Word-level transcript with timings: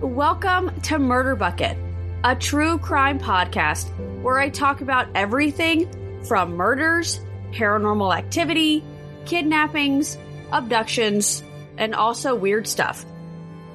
Welcome 0.00 0.80
to 0.82 1.00
Murder 1.00 1.34
Bucket, 1.34 1.76
a 2.22 2.36
true 2.36 2.78
crime 2.78 3.18
podcast 3.18 3.90
where 4.22 4.38
I 4.38 4.48
talk 4.48 4.80
about 4.80 5.08
everything 5.16 6.22
from 6.22 6.54
murders, 6.54 7.20
paranormal 7.50 8.16
activity, 8.16 8.84
kidnappings, 9.24 10.16
abductions, 10.52 11.42
and 11.78 11.96
also 11.96 12.36
weird 12.36 12.68
stuff. 12.68 13.04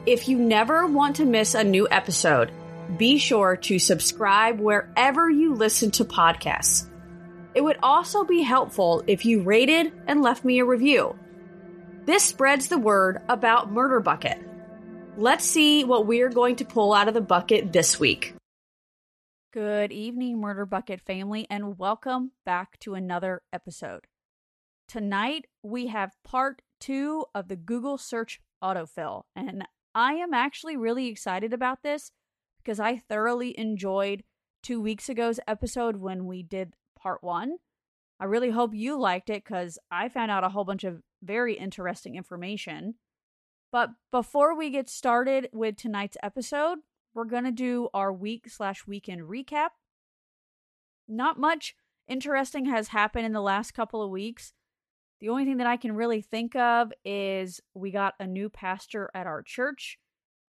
If 0.05 0.29
you 0.29 0.39
never 0.39 0.88
want 0.88 1.17
to 1.17 1.25
miss 1.25 1.55
a 1.55 1.63
new 1.65 1.90
episode, 1.91 2.53
be 2.97 3.17
sure 3.17 3.58
to 3.58 3.78
subscribe 3.78 4.62
wherever 4.62 5.29
you 5.29 5.55
listen 5.55 5.92
to 5.92 6.05
podcasts. 6.05 6.87
It 7.53 7.65
would 7.65 7.79
also 7.83 8.24
be 8.24 8.44
helpful 8.44 9.03
if 9.08 9.26
you 9.26 9.42
rated 9.42 9.92
and 10.08 10.21
left 10.21 10.46
me 10.46 10.60
a 10.60 10.65
review. 10.65 11.17
This 12.05 12.24
spreads 12.24 12.69
the 12.69 12.78
word 12.78 13.21
about 13.28 13.74
Murder 13.74 13.99
Bucket. 13.99 14.42
Let's 15.15 15.45
see 15.45 15.83
what 15.83 16.07
we're 16.07 16.30
going 16.30 16.55
to 16.55 16.66
pull 16.66 16.91
out 16.91 17.07
of 17.07 17.13
the 17.13 17.21
bucket 17.21 17.71
this 17.71 17.99
week. 17.99 18.34
Good 19.54 19.91
evening, 19.91 20.41
Murder 20.41 20.66
Bucket 20.66 20.99
family, 20.99 21.45
and 21.52 21.77
welcome 21.77 22.31
back 22.48 22.80
to 22.80 22.95
another 22.95 23.44
episode. 23.54 24.07
Tonight, 24.88 25.45
we 25.62 25.88
have 25.88 26.16
part 26.23 26.63
two 26.80 27.26
of 27.35 27.48
the 27.48 27.55
Google 27.55 27.99
search 27.99 28.40
autofill, 28.63 29.26
and 29.35 29.68
I 29.94 30.13
am 30.13 30.34
actually 30.34 30.77
really 30.77 31.09
excited 31.09 31.54
about 31.54 31.84
this 31.84 32.12
because 32.57 32.80
I 32.80 32.98
thoroughly 32.98 33.55
enjoyed 33.55 34.23
two 34.63 34.82
weeks 34.82 35.07
ago's 35.12 35.40
episode 35.48 35.98
when 35.98 36.26
we 36.26 36.41
did 36.41 36.73
part 36.99 37.23
one. 37.23 37.57
I 38.20 38.26
really 38.26 38.49
hope 38.49 38.71
you 38.73 38.99
liked 38.99 39.30
it 39.30 39.43
because 39.43 39.77
I 39.91 40.09
found 40.09 40.32
out 40.32 40.43
a 40.43 40.49
whole 40.49 40.66
bunch 40.66 40.84
of 40.84 41.02
very 41.21 41.54
interesting 41.54 42.16
information. 42.16 42.95
But 43.73 43.90
before 44.12 44.55
we 44.55 44.70
get 44.70 44.88
started 44.88 45.50
with 45.52 45.77
tonight's 45.77 46.16
episode, 46.22 46.77
we're 47.16 47.26
going 47.26 47.45
to 47.45 47.52
do 47.52 47.90
our 47.91 48.13
week 48.13 48.48
slash 48.48 48.86
weekend 48.86 49.22
recap. 49.23 49.70
Not 51.07 51.40
much 51.40 51.76
interesting 52.07 52.66
has 52.66 52.90
happened 52.90 53.26
in 53.26 53.34
the 53.34 53.41
last 53.41 53.71
couple 53.71 54.04
of 54.04 54.12
weeks. 54.12 54.54
The 55.21 55.29
only 55.29 55.44
thing 55.44 55.57
that 55.57 55.66
I 55.66 55.77
can 55.77 55.96
really 55.96 56.21
think 56.21 56.55
of 56.55 56.94
is 57.04 57.62
we 57.74 57.90
got 57.90 58.13
a 58.20 58.27
new 58.27 58.48
pastor 58.48 59.10
at 59.16 59.26
our 59.26 59.41
church, 59.41 59.98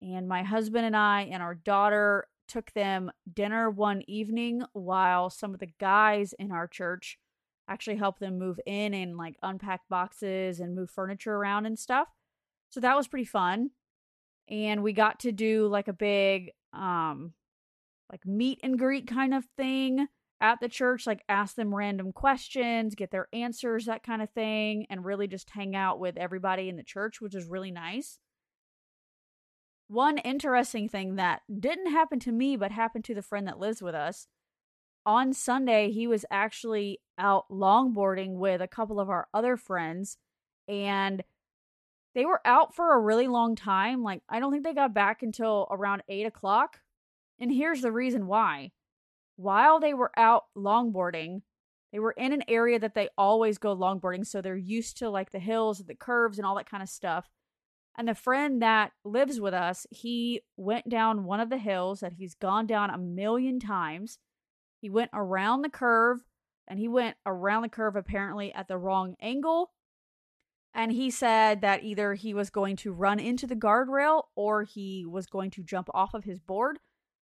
and 0.01 0.27
my 0.27 0.43
husband 0.43 0.85
and 0.85 0.97
I 0.97 1.29
and 1.31 1.45
our 1.45 1.55
daughter 1.55 2.27
took 2.49 2.73
them 2.73 3.13
dinner 3.33 3.71
one 3.71 4.03
evening 4.09 4.65
while 4.73 5.31
some 5.31 5.55
of 5.55 5.61
the 5.61 5.71
guys 5.79 6.35
in 6.41 6.51
our 6.51 6.67
church 6.67 7.21
actually 7.69 7.99
helped 7.99 8.19
them 8.19 8.37
move 8.37 8.59
in 8.67 8.93
and 8.93 9.17
like 9.17 9.37
unpack 9.45 9.83
boxes 9.89 10.59
and 10.59 10.75
move 10.75 10.91
furniture 10.91 11.37
around 11.37 11.67
and 11.67 11.79
stuff. 11.79 12.09
So 12.73 12.81
that 12.81 12.97
was 12.97 13.07
pretty 13.07 13.27
fun. 13.27 13.71
And 14.49 14.83
we 14.83 14.93
got 14.93 15.21
to 15.21 15.33
do 15.33 15.69
like 15.69 15.89
a 15.89 15.93
big 15.93 16.51
um 16.73 17.35
like 18.11 18.27
meet 18.27 18.61
and 18.63 18.79
greet 18.79 19.07
kind 19.07 19.33
of 19.33 19.45
thing 19.57 20.09
at 20.41 20.61
the 20.61 20.69
church, 20.69 21.07
like 21.07 21.23
ask 21.29 21.55
them 21.55 21.75
random 21.75 22.13
questions, 22.13 22.95
get 22.95 23.11
their 23.11 23.29
answers, 23.33 23.87
that 23.87 24.03
kind 24.03 24.21
of 24.21 24.29
thing, 24.31 24.87
and 24.91 25.05
really 25.05 25.29
just 25.29 25.49
hang 25.51 25.77
out 25.77 26.01
with 26.01 26.17
everybody 26.17 26.69
in 26.69 26.77
the 26.77 26.83
church, 26.83 27.21
which 27.21 27.35
is 27.35 27.47
really 27.47 27.71
nice. 27.71 28.19
One 29.89 30.19
interesting 30.19 30.89
thing 30.89 31.17
that 31.17 31.43
didn't 31.61 31.93
happen 31.93 32.19
to 32.21 32.33
me, 32.33 32.57
but 32.57 32.73
happened 32.73 33.05
to 33.05 33.15
the 33.15 33.23
friend 33.23 33.47
that 33.47 33.59
lives 33.59 33.81
with 33.81 33.95
us. 33.95 34.27
On 35.07 35.33
Sunday, 35.33 35.91
he 35.91 36.07
was 36.07 36.25
actually 36.31 37.01
out 37.19 37.45
longboarding 37.51 38.35
with 38.35 38.61
a 38.61 38.69
couple 38.69 38.99
of 38.99 39.11
our 39.11 39.29
other 39.33 39.57
friends, 39.57 40.17
and 40.67 41.23
they 42.15 42.25
were 42.25 42.41
out 42.45 42.75
for 42.75 42.93
a 42.93 43.01
really 43.01 43.29
long 43.29 43.57
time. 43.57 44.03
Like, 44.03 44.23
I 44.29 44.41
don't 44.41 44.53
think 44.53 44.65
they 44.65 44.75
got 44.75 44.95
back 44.95 45.23
until 45.23 45.67
around 45.71 46.03
eight 46.09 46.27
o'clock. 46.27 46.81
And 47.41 47.53
here's 47.53 47.81
the 47.81 47.93
reason 47.93 48.27
why. 48.27 48.73
While 49.37 49.81
they 49.81 49.95
were 49.95 50.13
out 50.17 50.45
longboarding, 50.57 51.43
they 51.93 51.99
were 51.99 52.13
in 52.13 52.33
an 52.33 52.45
area 52.49 52.79
that 52.79 52.95
they 52.95 53.09
always 53.17 53.59
go 53.59 53.77
longboarding. 53.77 54.27
So 54.27 54.41
they're 54.41 54.57
used 54.57 54.99
to 54.99 55.11
like 55.11 55.33
the 55.33 55.39
hills, 55.39 55.81
and 55.81 55.89
the 55.89 55.95
curves, 55.95 56.39
and 56.39 56.47
all 56.47 56.57
that 56.57 56.71
kind 56.71 56.83
of 56.83 56.89
stuff. 56.89 57.31
And 57.97 58.09
the 58.09 58.15
friend 58.15 58.63
that 58.63 58.93
lives 59.05 59.41
with 59.41 59.53
us, 59.53 59.87
he 59.91 60.43
went 60.57 60.89
down 60.89 61.25
one 61.25 61.41
of 61.41 61.51
the 61.51 61.59
hills 61.59 62.01
that 62.01 62.15
he's 62.15 62.35
gone 62.35 62.67
down 62.67 62.91
a 62.91 62.99
million 62.99 63.59
times. 63.61 64.19
He 64.81 64.89
went 64.89 65.11
around 65.13 65.63
the 65.63 65.69
curve 65.69 66.21
and 66.67 66.79
he 66.79 66.89
went 66.89 67.17
around 67.27 67.63
the 67.63 67.69
curve 67.69 67.97
apparently 67.97 68.53
at 68.55 68.67
the 68.67 68.79
wrong 68.79 69.15
angle 69.21 69.73
and 70.75 70.93
he 70.93 71.11
said 71.11 71.61
that 71.61 71.85
either 71.85 72.15
he 72.15 72.33
was 72.33 72.51
going 72.51 72.77
to 72.77 72.93
run 72.93 73.19
into 73.21 73.47
the 73.47 73.57
guardrail 73.57 74.25
or 74.35 74.65
he 74.65 75.05
was 75.07 75.27
going 75.27 75.51
to 75.53 75.63
jump 75.63 75.89
off 75.93 76.15
of 76.15 76.25
his 76.25 76.41
board. 76.41 76.79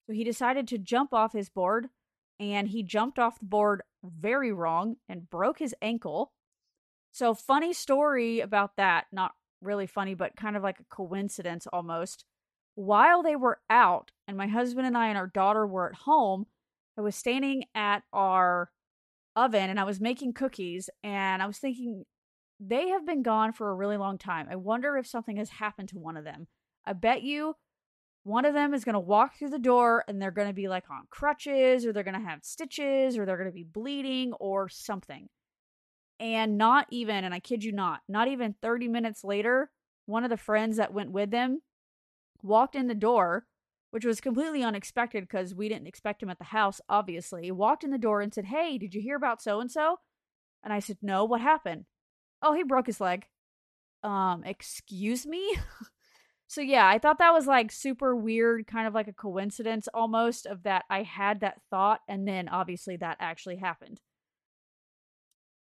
So 0.07 0.15
he 0.15 0.25
decided 0.25 0.67
to 0.69 0.79
jump 0.79 1.13
off 1.13 1.33
his 1.33 1.51
board 1.51 1.89
and 2.41 2.69
he 2.69 2.83
jumped 2.83 3.19
off 3.19 3.39
the 3.39 3.47
board 3.47 3.83
very 4.03 4.53
wrong 4.53 4.97
and 5.09 5.29
broke 5.29 5.59
his 5.59 5.75
ankle. 5.83 6.33
So, 7.13 7.33
funny 7.33 7.73
story 7.73 8.41
about 8.41 8.77
that. 8.77 9.07
Not 9.13 9.33
really 9.61 9.87
funny, 9.87 10.15
but 10.15 10.37
kind 10.37 10.57
of 10.57 10.63
like 10.63 10.81
a 10.81 10.95
coincidence 10.95 11.67
almost. 11.73 12.25
While 12.75 13.23
they 13.23 13.37
were 13.37 13.61
out, 13.71 14.11
and 14.27 14.37
my 14.37 14.49
husband 14.49 14.87
and 14.87 14.99
I 14.99 15.09
and 15.09 15.17
our 15.17 15.29
daughter 15.29 15.65
were 15.65 15.89
at 15.89 15.95
home, 15.95 16.47
I 16.99 17.03
was 17.03 17.15
standing 17.15 17.65
at 17.75 18.03
our 18.13 18.71
oven 19.37 19.71
and 19.71 19.79
I 19.79 19.85
was 19.85 20.01
making 20.01 20.33
cookies 20.33 20.91
and 21.03 21.43
I 21.43 21.47
was 21.47 21.59
thinking 21.59 22.05
they 22.69 22.89
have 22.89 23.07
been 23.07 23.23
gone 23.23 23.53
for 23.53 23.71
a 23.71 23.75
really 23.75 23.97
long 23.97 24.19
time. 24.19 24.47
I 24.51 24.57
wonder 24.57 24.97
if 24.97 25.07
something 25.07 25.37
has 25.37 25.51
happened 25.51 25.91
to 25.91 25.99
one 25.99 26.17
of 26.17 26.25
them. 26.25 26.47
I 26.85 26.93
bet 26.93 27.23
you 27.23 27.57
one 28.25 28.47
of 28.47 28.55
them 28.55 28.73
is 28.73 28.85
going 28.85 28.95
to 28.95 29.01
walk 29.01 29.37
through 29.37 29.51
the 29.51 29.59
door 29.59 30.03
and 30.09 30.21
they're 30.21 30.31
going 30.31 30.49
to 30.49 30.55
be 30.55 30.67
like 30.69 30.85
on 30.91 31.07
crutches 31.11 31.85
or 31.85 31.93
they're 31.93 32.03
going 32.03 32.21
to 32.21 32.27
have 32.27 32.43
stitches 32.43 33.19
or 33.19 33.27
they're 33.27 33.37
going 33.37 33.51
to 33.51 33.55
be 33.55 33.65
bleeding 33.65 34.33
or 34.35 34.69
something. 34.69 35.29
And 36.19 36.57
not 36.57 36.87
even, 36.91 37.25
and 37.25 37.35
I 37.35 37.41
kid 37.41 37.65
you 37.65 37.73
not, 37.73 38.01
not 38.09 38.29
even 38.29 38.55
30 38.63 38.89
minutes 38.89 39.25
later, 39.25 39.71
one 40.07 40.25
of 40.25 40.31
the 40.31 40.37
friends 40.37 40.79
that 40.79 40.95
went 40.95 41.13
with 41.13 41.31
them 41.31 41.61
walked 42.43 42.77
in 42.77 42.87
the 42.87 42.95
door, 42.95 43.45
which 43.91 44.05
was 44.07 44.21
completely 44.21 44.63
unexpected 44.63 45.25
because 45.25 45.55
we 45.55 45.69
didn't 45.69 45.87
expect 45.87 46.23
him 46.23 46.31
at 46.31 46.39
the 46.39 46.45
house, 46.45 46.81
obviously. 46.89 47.51
Walked 47.51 47.85
in 47.85 47.91
the 47.91 47.99
door 47.99 48.21
and 48.21 48.33
said, 48.33 48.47
Hey, 48.47 48.79
did 48.79 48.95
you 48.95 49.03
hear 49.03 49.17
about 49.17 49.43
so 49.43 49.61
and 49.61 49.71
so? 49.71 49.99
And 50.63 50.73
I 50.73 50.79
said, 50.79 50.99
No, 51.03 51.25
what 51.25 51.41
happened? 51.41 51.85
Oh, 52.43 52.53
he 52.53 52.63
broke 52.63 52.87
his 52.87 53.01
leg. 53.01 53.27
Um, 54.03 54.43
excuse 54.45 55.27
me? 55.27 55.57
so 56.47 56.61
yeah, 56.61 56.87
I 56.87 56.99
thought 56.99 57.19
that 57.19 57.33
was 57.33 57.47
like 57.47 57.73
super 57.73 58.15
weird, 58.15 58.67
kind 58.67 58.87
of 58.87 58.95
like 58.95 59.09
a 59.09 59.13
coincidence 59.13 59.89
almost 59.95 60.47
of 60.47 60.63
that 60.65 60.85
I 60.91 61.03
had 61.03 61.41
that 61.41 61.63
thought 61.71 62.01
and 62.09 62.29
then 62.29 62.49
obviously 62.49 62.97
that 62.99 63.17
actually 63.21 63.57
happened. 63.57 64.01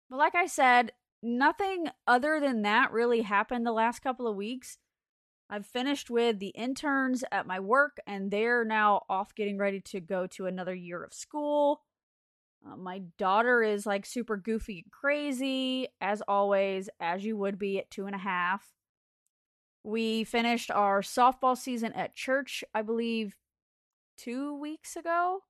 But 0.09 0.17
like 0.17 0.35
I 0.35 0.45
said, 0.45 0.91
nothing 1.21 1.87
other 2.05 2.39
than 2.39 2.61
that 2.61 2.91
really 2.91 3.21
happened 3.21 3.65
the 3.65 3.71
last 3.71 3.99
couple 3.99 4.27
of 4.27 4.35
weeks. 4.35 4.77
I've 5.49 5.65
finished 5.65 6.09
with 6.09 6.39
the 6.39 6.49
interns 6.49 7.23
at 7.31 7.47
my 7.47 7.59
work 7.59 7.97
and 8.05 8.29
they're 8.29 8.65
now 8.65 9.03
off 9.09 9.33
getting 9.33 9.57
ready 9.57 9.79
to 9.81 10.01
go 10.01 10.27
to 10.27 10.45
another 10.45 10.75
year 10.75 11.03
of 11.03 11.13
school. 11.13 11.81
Uh, 12.65 12.75
my 12.75 13.01
daughter 13.17 13.63
is 13.63 13.85
like 13.85 14.05
super 14.05 14.37
goofy 14.37 14.83
and 14.83 14.91
crazy, 14.91 15.87
as 16.01 16.21
always, 16.27 16.89
as 16.99 17.23
you 17.25 17.37
would 17.37 17.59
be 17.59 17.79
at 17.79 17.91
two 17.91 18.05
and 18.05 18.15
a 18.15 18.19
half. 18.19 18.73
We 19.83 20.23
finished 20.23 20.71
our 20.71 21.01
softball 21.01 21.57
season 21.57 21.93
at 21.93 22.15
church, 22.15 22.63
I 22.73 22.81
believe, 22.81 23.35
two 24.17 24.59
weeks 24.59 24.95
ago. 24.95 25.41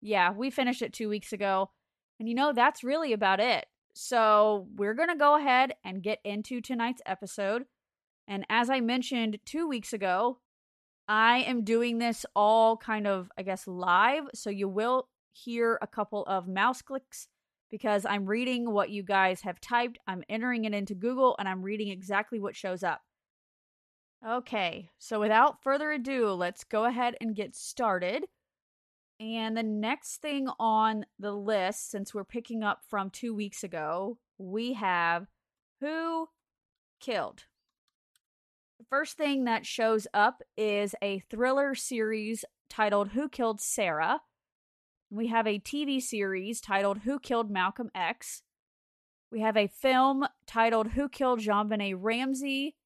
Yeah, 0.00 0.32
we 0.32 0.50
finished 0.50 0.82
it 0.82 0.92
two 0.92 1.08
weeks 1.08 1.32
ago. 1.32 1.70
And 2.18 2.28
you 2.28 2.34
know, 2.34 2.52
that's 2.52 2.82
really 2.82 3.12
about 3.12 3.40
it. 3.40 3.66
So 3.94 4.68
we're 4.76 4.94
going 4.94 5.08
to 5.08 5.16
go 5.16 5.36
ahead 5.36 5.74
and 5.84 6.02
get 6.02 6.20
into 6.24 6.60
tonight's 6.60 7.02
episode. 7.06 7.64
And 8.26 8.44
as 8.48 8.70
I 8.70 8.80
mentioned 8.80 9.38
two 9.44 9.68
weeks 9.68 9.92
ago, 9.92 10.38
I 11.08 11.38
am 11.38 11.64
doing 11.64 11.98
this 11.98 12.26
all 12.36 12.76
kind 12.76 13.06
of, 13.06 13.30
I 13.38 13.42
guess, 13.42 13.66
live. 13.66 14.24
So 14.34 14.50
you 14.50 14.68
will 14.68 15.08
hear 15.44 15.78
a 15.80 15.86
couple 15.86 16.24
of 16.26 16.48
mouse 16.48 16.82
clicks 16.82 17.28
because 17.70 18.06
I'm 18.06 18.26
reading 18.26 18.70
what 18.70 18.90
you 18.90 19.02
guys 19.02 19.42
have 19.42 19.60
typed. 19.60 19.98
I'm 20.06 20.24
entering 20.28 20.64
it 20.64 20.74
into 20.74 20.94
Google 20.94 21.36
and 21.38 21.48
I'm 21.48 21.62
reading 21.62 21.88
exactly 21.88 22.40
what 22.40 22.56
shows 22.56 22.82
up. 22.82 23.02
Okay, 24.26 24.90
so 24.98 25.20
without 25.20 25.62
further 25.62 25.92
ado, 25.92 26.30
let's 26.30 26.64
go 26.64 26.84
ahead 26.84 27.14
and 27.20 27.36
get 27.36 27.54
started. 27.54 28.24
And 29.20 29.56
the 29.56 29.62
next 29.62 30.22
thing 30.22 30.48
on 30.58 31.04
the 31.18 31.32
list, 31.32 31.90
since 31.90 32.14
we're 32.14 32.24
picking 32.24 32.62
up 32.62 32.82
from 32.88 33.10
two 33.10 33.34
weeks 33.34 33.62
ago, 33.62 34.18
we 34.38 34.74
have 34.74 35.26
Who 35.80 36.28
Killed. 37.00 37.44
The 38.78 38.86
first 38.88 39.16
thing 39.16 39.44
that 39.44 39.66
shows 39.66 40.06
up 40.14 40.42
is 40.56 40.94
a 41.02 41.20
thriller 41.30 41.74
series 41.74 42.44
titled 42.70 43.08
Who 43.08 43.28
Killed 43.28 43.60
Sara 43.60 44.20
we 45.10 45.28
have 45.28 45.46
a 45.46 45.58
TV 45.58 46.02
series 46.02 46.60
titled 46.60 46.98
Who 46.98 47.18
Killed 47.18 47.50
Malcolm 47.50 47.90
X. 47.94 48.42
We 49.30 49.40
have 49.40 49.56
a 49.56 49.66
film 49.66 50.26
titled 50.46 50.88
Who 50.88 51.08
Killed 51.08 51.40
JonBenét 51.40 51.96
Ramsey. 51.98 52.76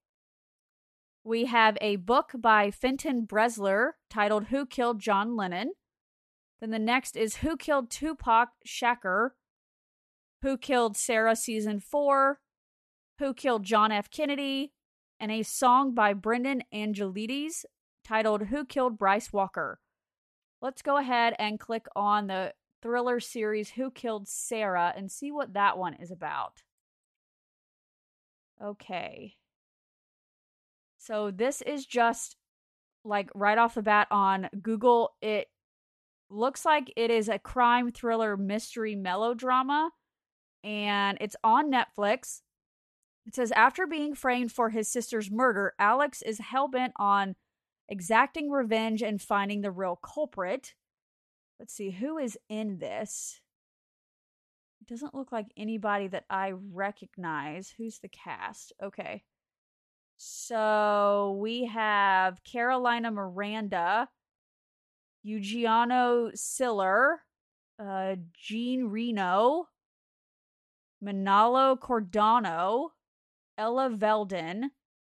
We 1.24 1.46
have 1.46 1.76
a 1.80 1.96
book 1.96 2.32
by 2.38 2.70
Fenton 2.70 3.26
Bresler 3.26 3.92
titled 4.08 4.44
Who 4.46 4.66
Killed 4.66 5.00
John 5.00 5.36
Lennon. 5.36 5.72
Then 6.60 6.70
the 6.70 6.78
next 6.78 7.16
is 7.16 7.36
Who 7.36 7.56
Killed 7.56 7.90
Tupac 7.90 8.50
Shakur? 8.66 9.30
Who 10.42 10.56
Killed 10.56 10.96
Sara 10.96 11.34
Season 11.34 11.80
4? 11.80 12.40
Who 13.18 13.34
Killed 13.34 13.64
John 13.64 13.92
F. 13.92 14.10
Kennedy? 14.10 14.72
And 15.18 15.30
a 15.30 15.42
song 15.42 15.94
by 15.94 16.12
Brendan 16.12 16.62
Angelides 16.72 17.64
titled 18.04 18.46
Who 18.46 18.64
Killed 18.64 18.98
Bryce 18.98 19.32
Walker? 19.32 19.78
Let's 20.62 20.80
go 20.80 20.96
ahead 20.96 21.34
and 21.40 21.58
click 21.58 21.86
on 21.96 22.28
the 22.28 22.54
thriller 22.82 23.18
series 23.18 23.70
Who 23.70 23.90
Killed 23.90 24.28
Sara 24.28 24.94
and 24.96 25.10
see 25.10 25.32
what 25.32 25.54
that 25.54 25.76
one 25.76 25.94
is 25.94 26.12
about. 26.12 26.62
Okay. 28.62 29.34
So 30.98 31.32
this 31.32 31.62
is 31.62 31.84
just 31.84 32.36
like 33.04 33.28
right 33.34 33.58
off 33.58 33.74
the 33.74 33.82
bat 33.82 34.06
on 34.12 34.48
Google. 34.62 35.16
It 35.20 35.48
looks 36.30 36.64
like 36.64 36.92
it 36.96 37.10
is 37.10 37.28
a 37.28 37.40
crime 37.40 37.90
thriller 37.90 38.36
mystery 38.36 38.94
melodrama 38.94 39.90
and 40.62 41.18
it's 41.20 41.34
on 41.42 41.72
Netflix. 41.72 42.42
It 43.26 43.34
says 43.34 43.50
after 43.50 43.84
being 43.88 44.14
framed 44.14 44.52
for 44.52 44.70
his 44.70 44.86
sister's 44.86 45.28
murder, 45.28 45.74
Alex 45.80 46.22
is 46.22 46.38
hellbent 46.38 46.92
on 46.96 47.34
exacting 47.88 48.50
revenge 48.50 49.02
and 49.02 49.20
finding 49.20 49.60
the 49.60 49.70
real 49.70 49.96
culprit. 49.96 50.74
Let's 51.58 51.74
see 51.74 51.90
who 51.90 52.18
is 52.18 52.38
in 52.48 52.78
this. 52.78 53.40
It 54.80 54.88
doesn't 54.88 55.14
look 55.14 55.30
like 55.30 55.46
anybody 55.56 56.08
that 56.08 56.24
I 56.28 56.52
recognize. 56.52 57.72
Who's 57.76 58.00
the 58.00 58.08
cast? 58.08 58.72
Okay. 58.82 59.22
So 60.16 61.38
we 61.40 61.66
have 61.66 62.42
Carolina 62.44 63.10
Miranda, 63.10 64.08
Eugenio 65.22 66.30
Siller, 66.34 67.22
uh, 67.78 68.16
Jean 68.34 68.84
Reno, 68.84 69.68
Manolo 71.00 71.76
Cardona, 71.76 72.86
Ela 73.58 73.90
Velden, 73.90 74.70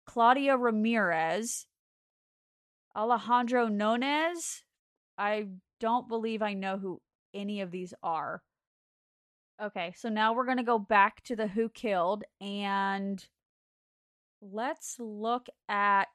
Claudia 0.06 0.57
Ramirez, 0.57 1.65
Alejandro 2.95 3.68
Nones. 3.68 4.63
I 5.18 5.48
don't 5.80 6.07
believe 6.07 6.42
I 6.42 6.54
know 6.54 6.78
who 6.78 7.01
any 7.34 7.62
of 7.62 7.72
these 7.72 7.94
are. 8.04 8.42
Okay, 9.62 9.94
so 9.95 10.10
now 10.10 10.34
we're 10.34 10.45
going 10.45 10.57
to 10.57 10.63
go 10.63 10.80
back 10.80 11.24
to 11.24 11.36
the 11.36 11.48
Who 11.48 11.69
Killed 11.69 12.24
and 12.42 13.25
let's 14.42 14.98
look 15.00 15.48
at 15.69 16.10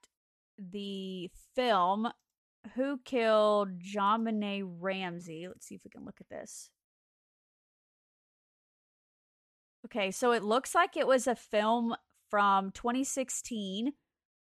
the 0.58 1.30
film 1.54 2.08
Who 2.74 2.98
Killed 3.04 3.80
JonBenét 3.80 4.64
Ramsey. 4.80 5.46
Let's 5.46 5.66
see 5.66 5.76
if 5.76 5.84
we 5.84 5.90
can 5.90 6.04
look 6.04 6.20
at 6.20 6.28
this. 6.28 6.70
Okay, 9.86 10.10
so 10.10 10.32
it 10.32 10.42
looks 10.42 10.74
like 10.74 10.96
it 10.96 11.06
was 11.06 11.26
a 11.26 11.36
film 11.36 11.94
from 12.28 12.72
2016. 12.72 13.92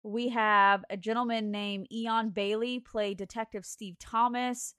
We 0.03 0.31
have 0.31 0.85
a 0.89 0.97
gentleman 0.97 1.51
named 1.51 1.89
Eion 1.93 2.33
Bailey 2.33 2.81
played 2.81 3.19
Detective 3.19 3.65
Steve 3.65 3.99
Thomas. 3.99 4.75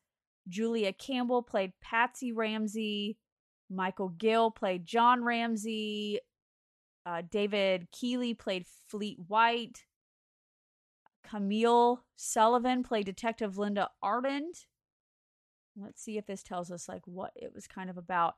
Julia 0.48 0.94
Campbell 0.94 1.44
played 1.44 1.74
Patsy 1.82 2.32
Ramsey. 2.32 3.18
Michael 3.70 4.10
Gill 4.10 4.52
played 4.52 4.86
John 4.86 5.24
Ramsey. 5.24 6.20
Uh, 7.06 7.22
David 7.30 7.88
Keeley 7.92 8.34
played 8.34 8.66
Fleet 8.90 9.18
White. 9.28 9.86
Camille 11.24 12.04
Sullivan 12.16 12.84
played 12.84 13.06
Detective 13.06 13.58
Linda 13.58 13.90
Arndt. 14.02 14.66
Let's 15.78 16.02
see 16.04 16.18
if 16.18 16.26
this 16.26 16.44
tells 16.44 16.72
us 16.72 16.90
like 16.90 17.04
what 17.06 17.32
it 17.36 17.54
was 17.54 17.68
kind 17.68 17.90
of 17.90 17.98
about. 17.98 18.36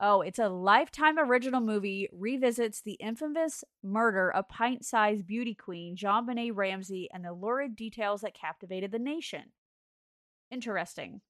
Oh, 0.00 0.22
it's 0.22 0.38
a 0.38 0.48
lifetime 0.48 1.18
original 1.18 1.60
movie 1.60 2.08
revisits 2.12 2.80
the 2.80 2.94
infamous 2.94 3.62
murder 3.82 4.30
of 4.30 4.48
pint-sized 4.48 5.26
beauty 5.26 5.54
queen 5.54 5.96
Jean 5.96 6.26
JonBenét 6.26 6.52
Ramsey 6.54 7.08
and 7.12 7.24
the 7.24 7.32
lurid 7.32 7.76
details 7.76 8.22
that 8.22 8.34
captivated 8.34 8.90
the 8.90 8.98
nation. 8.98 9.52
Interesting. 10.50 11.20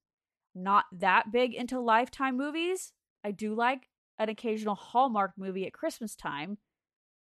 Not 0.55 0.85
that 0.91 1.31
big 1.31 1.53
into 1.53 1.79
lifetime 1.79 2.37
movies. 2.37 2.93
I 3.23 3.31
do 3.31 3.53
like 3.53 3.89
an 4.17 4.29
occasional 4.29 4.75
Hallmark 4.75 5.33
movie 5.37 5.65
at 5.65 5.73
Christmas 5.73 6.15
time, 6.15 6.57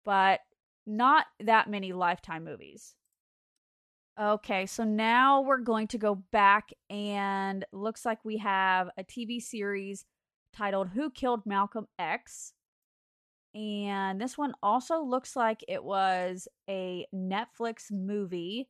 but 0.05 0.41
not 0.87 1.27
that 1.41 1.69
many 1.69 1.93
lifetime 1.93 2.45
movies. 2.45 2.95
Okay, 4.21 4.67
so 4.67 4.85
now 4.85 5.41
we're 5.41 5.59
going 5.59 5.89
to 5.89 5.99
go 5.99 6.15
back 6.31 6.71
and 6.89 7.65
looks 7.73 8.05
like 8.05 8.25
we 8.25 8.39
have 8.39 8.89
a 8.97 9.03
TV 9.03 9.43
series 9.43 10.05
titled 10.55 10.89
Who 10.89 11.11
Killed 11.11 11.45
Malcolm 11.45 11.87
X? 11.99 12.53
And 13.55 14.21
this 14.21 14.37
one 14.37 14.55
also 14.63 15.03
looks 15.03 15.37
like 15.37 15.65
it 15.69 15.85
was 15.85 16.49
a 16.69 17.07
Netflix 17.15 17.91
movie 17.91 18.69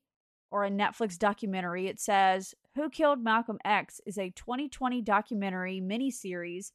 or 0.50 0.64
a 0.64 0.70
Netflix 0.70 1.18
documentary. 1.18 1.86
It 1.86 1.98
says 1.98 2.54
Who 2.74 2.90
Killed 2.90 3.22
Malcolm 3.22 3.58
X 3.64 4.00
is 4.06 4.18
a 4.18 4.30
2020 4.30 5.00
documentary 5.02 5.80
miniseries 5.80 6.72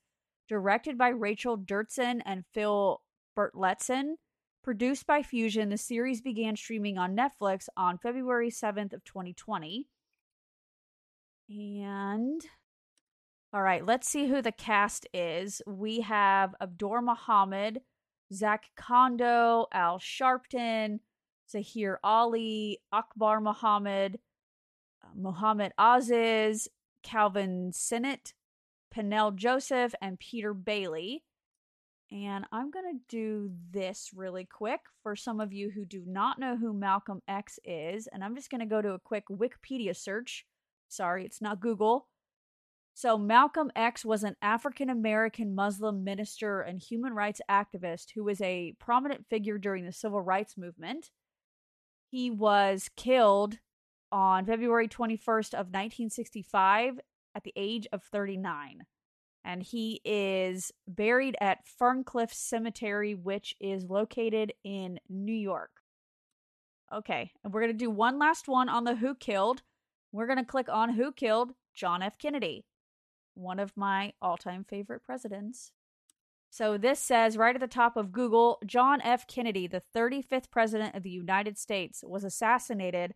directed 0.47 0.97
by 0.97 1.09
Rachel 1.09 1.57
Dretzin 1.57 2.21
and 2.25 2.44
Phil 2.53 3.01
Bertelsen. 3.38 4.15
Produced 4.63 5.07
by 5.07 5.23
Fusion, 5.23 5.69
the 5.69 5.77
series 5.77 6.21
began 6.21 6.56
streaming 6.56 6.97
on 6.97 7.15
Netflix 7.15 7.69
on 7.77 7.97
February 7.97 8.50
7th 8.50 8.94
of 8.94 9.03
2020. 9.03 9.88
And 11.50 12.41
all 13.51 13.63
right, 13.63 13.84
let's 13.84 14.07
see 14.07 14.28
who 14.28 14.42
the 14.42 14.51
cast 14.51 15.07
is. 15.13 15.62
We 15.66 16.01
have 16.01 16.54
Abdur 16.62 17.01
Muhammad, 17.01 17.81
Zach 18.31 18.66
Kondo, 18.78 19.66
Al 19.74 19.98
Sharpton, 19.98 21.00
Zahir 21.50 22.00
Ali, 22.04 22.80
Akbar 22.92 23.42
Muhammad, 23.42 24.19
uh, 25.04 25.07
Muhammad 25.16 25.72
Aziz, 25.80 26.68
Calvin 27.01 27.72
Sinnott, 27.74 28.34
Peniel 28.92 29.31
Joseph, 29.31 29.95
and 30.00 30.19
Peter 30.19 30.54
Bailey. 30.54 31.24
And 32.12 32.45
I'm 32.52 32.69
going 32.69 32.86
to 32.86 33.00
do 33.07 33.52
this 33.72 34.12
really 34.16 34.45
quick 34.45 34.81
for 35.02 35.16
some 35.16 35.40
of 35.40 35.54
you 35.54 35.72
who 35.72 35.86
do 35.86 36.04
not 36.06 36.40
know 36.40 36.56
who 36.56 36.74
Malcolm 36.74 37.22
X 37.28 37.60
is. 37.63 38.07
And 38.07 38.24
I'm 38.24 38.36
just 38.36 38.52
going 38.52 38.62
to 38.62 38.68
go 38.68 38.81
to 38.81 38.94
a 38.94 39.00
quick 39.00 39.25
Wikipedia 39.30 39.95
search. 39.95 40.45
Sorry, 40.88 41.25
it's 41.25 41.42
not 41.42 41.60
Google. 41.60 42.07
So, 42.94 43.18
Malcolm 43.18 43.72
X 43.76 44.04
was 44.04 44.24
an 44.24 44.36
African 44.42 44.90
American 44.90 45.56
Muslim 45.56 46.04
minister 46.04 46.62
and 46.62 46.80
human 46.80 47.14
rights 47.14 47.40
activist 47.50 48.08
who 48.14 48.24
was 48.24 48.42
a 48.42 48.74
prominent 48.80 49.26
figure 49.30 49.58
during 49.58 49.86
the 49.86 49.94
civil 49.94 50.22
rights 50.22 50.58
movement. 50.58 51.10
He 52.12 52.30
was 52.30 52.90
killed 52.98 53.60
on 54.12 54.46
February 54.46 54.88
21st 54.88 55.54
of 55.54 55.68
1965 55.68 57.00
at 57.36 57.44
the 57.44 57.54
age 57.56 57.88
of 57.92 58.04
39. 58.04 58.86
And 59.46 59.64
he 59.64 60.02
is 60.04 60.72
buried 60.88 61.38
at 61.40 61.66
Ferncliff 61.80 62.34
Cemetery, 62.34 63.16
which 63.16 63.56
is 63.60 63.86
located 63.86 64.54
in 64.64 65.00
New 65.08 65.34
York. 65.34 65.72
Okay, 66.94 67.31
and 67.44 67.54
we're 67.54 67.62
going 67.62 67.72
to 67.72 67.78
do 67.78 67.90
one 67.90 68.19
last 68.19 68.48
one 68.48 68.68
on 68.68 68.84
the 68.84 68.96
Who 68.96 69.16
Killed. 69.16 69.62
We're 70.12 70.28
going 70.28 70.40
to 70.40 70.46
click 70.46 70.68
on 70.69 70.96
Who 70.96 71.12
Killed 71.12 71.54
John 71.74 72.02
F. 72.02 72.18
Kennedy 72.18 72.66
one 73.33 73.59
of 73.59 73.76
my 73.76 74.14
all 74.21 74.38
time 74.38 74.64
favorite 74.64 75.04
presidents. 75.04 75.71
So 76.50 76.78
this 76.78 77.00
says 77.00 77.38
right 77.38 77.56
at 77.56 77.62
the 77.62 77.68
top 77.68 77.95
of 77.95 78.12
Google 78.12 78.59
John 78.66 79.02
F. 79.02 79.28
Kennedy, 79.28 79.68
the 79.68 79.83
35th 79.95 80.50
President 80.50 80.95
of 80.95 81.04
the 81.04 81.09
United 81.09 81.57
States, 81.57 82.04
was 82.06 82.24
assassinated 82.24 83.14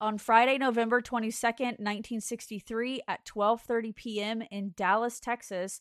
on 0.00 0.18
Friday, 0.18 0.58
November 0.58 1.00
22nd, 1.00 1.78
1963 1.78 3.00
at 3.08 3.24
12:30 3.24 3.94
p.m. 3.94 4.42
in 4.50 4.72
Dallas, 4.76 5.18
Texas, 5.18 5.80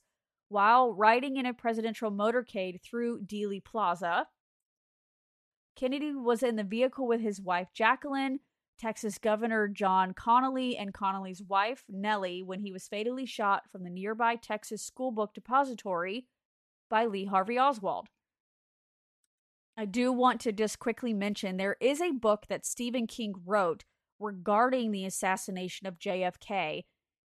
while 0.50 0.94
riding 0.94 1.38
in 1.38 1.46
a 1.46 1.54
presidential 1.54 2.12
motorcade 2.12 2.82
through 2.82 3.22
Dealey 3.22 3.64
Plaza. 3.64 4.28
Kennedy 5.76 6.14
was 6.14 6.44
in 6.44 6.56
the 6.56 6.64
vehicle 6.64 7.08
with 7.08 7.22
his 7.22 7.42
wife 7.42 7.70
Jacqueline, 7.74 8.40
Texas 8.80 9.18
Governor 9.18 9.68
John 9.68 10.14
Connally 10.14 10.76
and 10.80 10.94
Connally's 10.94 11.42
wife, 11.42 11.84
Nellie, 11.90 12.44
when 12.44 12.60
he 12.60 12.72
was 12.72 12.88
fatally 12.88 13.26
shot 13.26 13.64
from 13.72 13.84
the 13.84 13.90
nearby 13.90 14.36
Texas 14.36 14.82
School 14.82 15.12
Book 15.12 15.34
Depository 15.34 16.28
by 16.90 17.06
Lee 17.06 17.26
Harvey 17.26 17.58
Oswald. 17.58 18.08
I 19.76 19.86
do 19.86 20.12
want 20.12 20.40
to 20.42 20.52
just 20.52 20.80
quickly 20.80 21.14
mention 21.14 21.58
there 21.58 21.78
is 21.82 22.00
a 22.02 22.12
book 22.12 22.46
that 22.50 22.66
Stephen 22.66 23.08
King 23.08 23.34
wrote 23.46 23.86
regarding 24.20 24.92
the 24.92 25.06
assassination 25.06 25.88
of 25.88 25.98
JFK. 25.98 26.84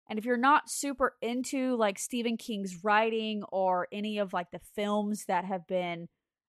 And 0.07 0.19
if 0.19 0.25
you're 0.25 0.37
not 0.37 0.69
super 0.69 1.15
into 1.21 1.75
like 1.75 1.97
Stephen 1.97 2.37
King's 2.37 2.83
writing 2.83 3.43
or 3.51 3.87
any 3.91 4.19
of 4.19 4.33
like 4.33 4.51
the 4.51 4.61
films 4.75 5.25
that 5.25 5.45
have 5.45 5.65
been 5.65 6.07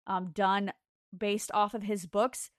um, 0.06 0.32
done 0.34 0.72
based 1.16 1.50
off 1.54 1.74
of 1.74 1.84
his 1.84 2.06
books, 2.06 2.50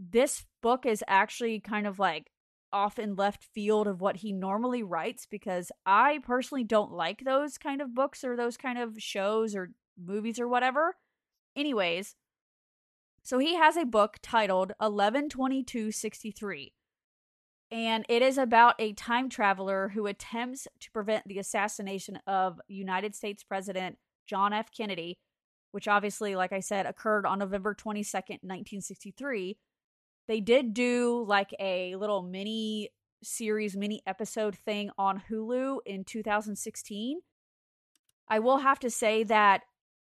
this 0.00 0.46
book 0.62 0.86
is 0.86 1.04
actually 1.06 1.60
kind 1.60 1.86
of 1.86 1.98
like 1.98 2.30
off 2.72 2.98
in 2.98 3.16
left 3.16 3.44
field 3.44 3.86
of 3.86 4.00
what 4.00 4.16
he 4.16 4.32
normally 4.32 4.82
writes 4.82 5.26
because 5.26 5.70
I 5.84 6.20
personally 6.22 6.64
don't 6.64 6.92
like 6.92 7.22
those 7.24 7.58
kind 7.58 7.82
of 7.82 7.94
books 7.94 8.24
or 8.24 8.36
those 8.36 8.56
kind 8.56 8.78
of 8.78 8.94
shows 8.98 9.54
or 9.54 9.72
movies 10.02 10.40
or 10.40 10.48
whatever. 10.48 10.96
Anyways, 11.54 12.14
so 13.22 13.38
he 13.38 13.56
has 13.56 13.76
a 13.76 13.84
book 13.84 14.18
titled 14.22 14.72
112263 14.80 16.72
and 17.70 18.04
it 18.08 18.22
is 18.22 18.38
about 18.38 18.74
a 18.78 18.92
time 18.94 19.28
traveler 19.28 19.90
who 19.94 20.06
attempts 20.06 20.66
to 20.80 20.90
prevent 20.90 21.26
the 21.28 21.38
assassination 21.38 22.18
of 22.26 22.60
United 22.66 23.14
States 23.14 23.44
President 23.44 23.98
John 24.26 24.52
F. 24.52 24.70
Kennedy, 24.76 25.18
which 25.70 25.86
obviously, 25.86 26.34
like 26.34 26.52
I 26.52 26.60
said, 26.60 26.86
occurred 26.86 27.26
on 27.26 27.38
November 27.38 27.74
22nd, 27.74 28.42
1963. 28.42 29.56
They 30.30 30.38
did 30.38 30.74
do 30.74 31.24
like 31.26 31.52
a 31.58 31.96
little 31.96 32.22
mini 32.22 32.90
series, 33.20 33.76
mini 33.76 34.00
episode 34.06 34.54
thing 34.54 34.92
on 34.96 35.20
Hulu 35.28 35.78
in 35.84 36.04
2016. 36.04 37.18
I 38.28 38.38
will 38.38 38.58
have 38.58 38.78
to 38.78 38.90
say 38.90 39.24
that 39.24 39.62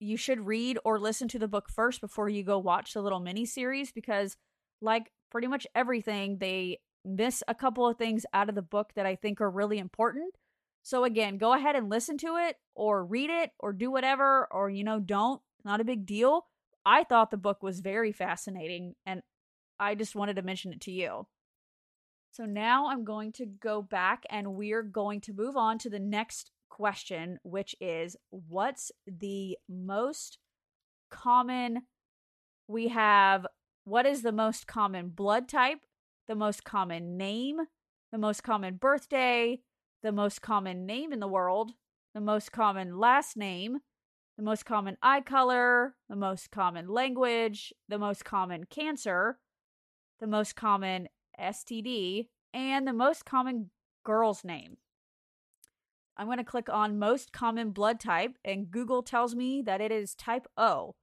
you 0.00 0.18
should 0.18 0.44
read 0.46 0.78
or 0.84 1.00
listen 1.00 1.28
to 1.28 1.38
the 1.38 1.48
book 1.48 1.70
first 1.70 2.02
before 2.02 2.28
you 2.28 2.42
go 2.44 2.58
watch 2.58 2.92
the 2.92 3.00
little 3.00 3.20
mini 3.20 3.46
series 3.46 3.90
because, 3.90 4.36
like 4.82 5.10
pretty 5.30 5.46
much 5.46 5.66
everything, 5.74 6.36
they 6.40 6.80
miss 7.06 7.42
a 7.48 7.54
couple 7.54 7.88
of 7.88 7.96
things 7.96 8.26
out 8.34 8.50
of 8.50 8.54
the 8.54 8.60
book 8.60 8.90
that 8.96 9.06
I 9.06 9.16
think 9.16 9.40
are 9.40 9.50
really 9.50 9.78
important. 9.78 10.34
So 10.82 11.04
again, 11.04 11.38
go 11.38 11.54
ahead 11.54 11.74
and 11.74 11.88
listen 11.88 12.18
to 12.18 12.36
it 12.36 12.56
or 12.74 13.02
read 13.02 13.30
it 13.30 13.52
or 13.58 13.72
do 13.72 13.90
whatever 13.90 14.46
or 14.50 14.68
you 14.68 14.84
know, 14.84 15.00
don't. 15.00 15.40
Not 15.64 15.80
a 15.80 15.84
big 15.84 16.04
deal. 16.04 16.48
I 16.84 17.04
thought 17.04 17.30
the 17.30 17.38
book 17.38 17.62
was 17.62 17.80
very 17.80 18.12
fascinating 18.12 18.94
and 19.06 19.22
I 19.82 19.94
just 19.94 20.14
wanted 20.14 20.36
to 20.36 20.42
mention 20.42 20.72
it 20.72 20.80
to 20.82 20.92
you. 20.92 21.26
So 22.30 22.44
now 22.44 22.88
I'm 22.88 23.04
going 23.04 23.32
to 23.32 23.46
go 23.46 23.82
back 23.82 24.24
and 24.30 24.54
we're 24.54 24.82
going 24.82 25.20
to 25.22 25.34
move 25.34 25.56
on 25.56 25.78
to 25.78 25.90
the 25.90 25.98
next 25.98 26.50
question, 26.70 27.38
which 27.42 27.74
is 27.80 28.16
what's 28.30 28.90
the 29.06 29.58
most 29.68 30.38
common 31.10 31.82
we 32.68 32.88
have 32.88 33.46
what 33.84 34.06
is 34.06 34.22
the 34.22 34.32
most 34.32 34.66
common 34.66 35.10
blood 35.10 35.46
type 35.46 35.80
the 36.28 36.34
most 36.34 36.64
common 36.64 37.16
name, 37.16 37.58
the 38.10 38.18
most 38.18 38.42
common 38.42 38.76
birthday, 38.76 39.60
the 40.02 40.12
most 40.12 40.40
common 40.40 40.86
name 40.86 41.12
in 41.12 41.20
the 41.20 41.28
world, 41.28 41.72
the 42.14 42.20
most 42.20 42.52
common 42.52 42.98
last 42.98 43.36
name, 43.36 43.78
the 44.36 44.42
most 44.42 44.64
common 44.64 44.96
eye 45.02 45.20
color, 45.20 45.94
the 46.08 46.16
most 46.16 46.50
common 46.50 46.88
language, 46.88 47.72
the 47.88 47.98
most 47.98 48.24
common 48.24 48.64
cancer, 48.64 49.38
the 50.22 50.26
most 50.28 50.54
common 50.54 51.08
STD, 51.38 52.28
and 52.54 52.86
the 52.86 52.92
most 52.92 53.26
common 53.26 53.70
girl's 54.04 54.44
name. 54.44 54.76
I'm 56.16 56.26
going 56.26 56.38
to 56.38 56.44
click 56.44 56.68
on 56.68 56.98
most 56.98 57.32
common 57.32 57.70
blood 57.70 57.98
type, 57.98 58.38
and 58.44 58.70
Google 58.70 59.02
tells 59.02 59.34
me 59.34 59.62
that 59.62 59.80
it 59.80 59.90
is 59.90 60.14
type 60.14 60.46
O. 60.56 60.94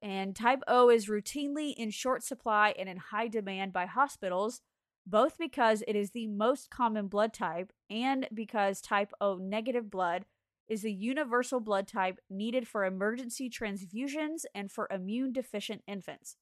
And 0.00 0.36
type 0.36 0.62
O 0.68 0.88
is 0.90 1.08
routinely 1.08 1.74
in 1.74 1.90
short 1.90 2.22
supply 2.22 2.72
and 2.78 2.88
in 2.88 2.98
high 2.98 3.26
demand 3.26 3.72
by 3.72 3.86
hospitals, 3.86 4.60
both 5.04 5.38
because 5.38 5.82
it 5.88 5.96
is 5.96 6.12
the 6.12 6.28
most 6.28 6.70
common 6.70 7.08
blood 7.08 7.32
type 7.32 7.72
and 7.90 8.28
because 8.32 8.80
type 8.80 9.12
O 9.20 9.38
negative 9.38 9.90
blood 9.90 10.24
is 10.68 10.82
the 10.82 10.92
universal 10.92 11.58
blood 11.58 11.88
type 11.88 12.20
needed 12.30 12.68
for 12.68 12.84
emergency 12.84 13.50
transfusions 13.50 14.44
and 14.54 14.70
for 14.70 14.86
immune 14.92 15.32
deficient 15.32 15.82
infants. 15.88 16.36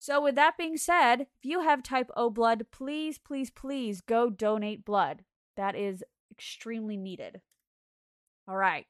So, 0.00 0.20
with 0.20 0.34
that 0.34 0.58
being 0.58 0.76
said, 0.76 1.20
if 1.20 1.44
you 1.44 1.60
have 1.60 1.84
type 1.84 2.10
O 2.16 2.30
blood, 2.30 2.66
please, 2.72 3.18
please, 3.18 3.50
please 3.50 4.00
go 4.00 4.30
donate 4.30 4.84
blood. 4.84 5.22
That 5.56 5.76
is 5.76 6.02
extremely 6.32 6.96
needed. 6.96 7.42
All 8.48 8.56
right. 8.56 8.86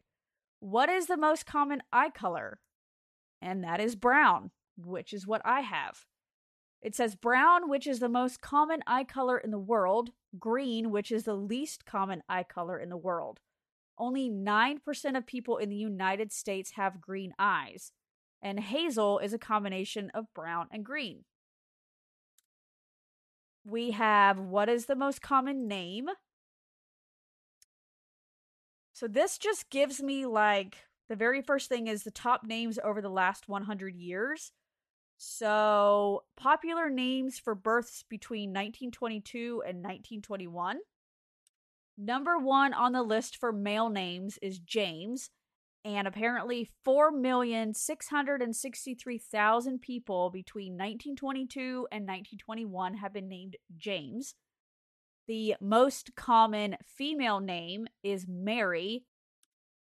What 0.61 0.89
is 0.89 1.07
the 1.07 1.19
most 1.19 1.45
common 1.45 1.83
eye 1.93 2.11
color? 2.11 2.61
and 3.41 3.65
that 3.65 3.81
is 3.81 3.97
brown, 3.97 4.51
which 4.77 5.13
is 5.13 5.27
what 5.27 5.43
I 5.45 5.61
have. 5.61 6.05
It 6.83 6.95
says 6.95 7.15
brown, 7.15 7.69
which 7.69 7.87
is 7.87 8.01
the 8.01 8.09
most 8.09 8.41
common 8.41 8.83
eye 8.87 9.05
color 9.05 9.39
in 9.39 9.51
the 9.51 9.59
world, 9.59 10.11
green, 10.39 10.91
which 10.91 11.13
is 11.13 11.25
the 11.25 11.35
least 11.35 11.85
common 11.85 12.23
eye 12.29 12.43
color 12.43 12.79
in 12.79 12.89
the 12.89 12.97
world. 12.97 13.41
Only 13.99 14.31
9% 14.31 15.17
of 15.17 15.27
people 15.27 15.59
in 15.59 15.69
the 15.69 15.77
United 15.77 16.33
States 16.33 16.73
have 16.73 17.03
green 17.03 17.35
eyes, 17.39 17.93
and 18.43 18.61
hazel 18.61 19.19
is 19.19 19.33
a 19.33 19.39
combination 19.39 20.11
of 20.15 20.33
brown 20.35 20.69
and 20.71 20.85
green. 20.85 21.25
We 23.65 23.93
have 23.93 24.39
what 24.39 24.69
is 24.69 24.87
the 24.87 24.97
most 24.97 25.21
common 25.21 25.69
name? 25.69 26.09
So 28.93 29.07
this 29.09 29.39
just 29.39 29.71
gives 29.71 30.03
me 30.03 30.27
like 30.27 30.77
the 31.09 31.17
very 31.17 31.43
first 31.43 31.69
thing 31.69 31.89
is 31.89 32.05
the 32.05 32.11
top 32.11 32.45
names 32.45 32.79
over 32.83 33.03
the 33.03 33.09
last 33.09 33.49
100 33.49 33.97
years. 33.97 34.53
So, 35.23 36.23
popular 36.37 36.89
names 36.89 37.39
for 37.39 37.55
births 37.55 38.05
between 38.09 38.51
1922 38.51 39.63
and 39.67 39.79
1921. 39.79 40.79
Number 41.99 42.39
one 42.39 42.73
on 42.73 42.93
the 42.93 43.03
list 43.03 43.37
for 43.37 43.53
male 43.53 43.91
names 43.91 44.39
is 44.41 44.59
James, 44.61 45.29
and 45.85 46.07
apparently 46.07 46.71
4,663,000 46.87 49.81
people 49.81 50.31
between 50.31 50.75
1922 50.75 51.89
and 51.91 52.07
1921 52.07 52.95
have 52.95 53.13
been 53.13 53.27
named 53.29 53.57
James. 53.79 54.37
The 55.27 55.57
most 55.61 56.15
common 56.17 56.77
female 56.85 57.41
name 57.41 57.89
is 58.03 58.27
Mary, 58.29 59.05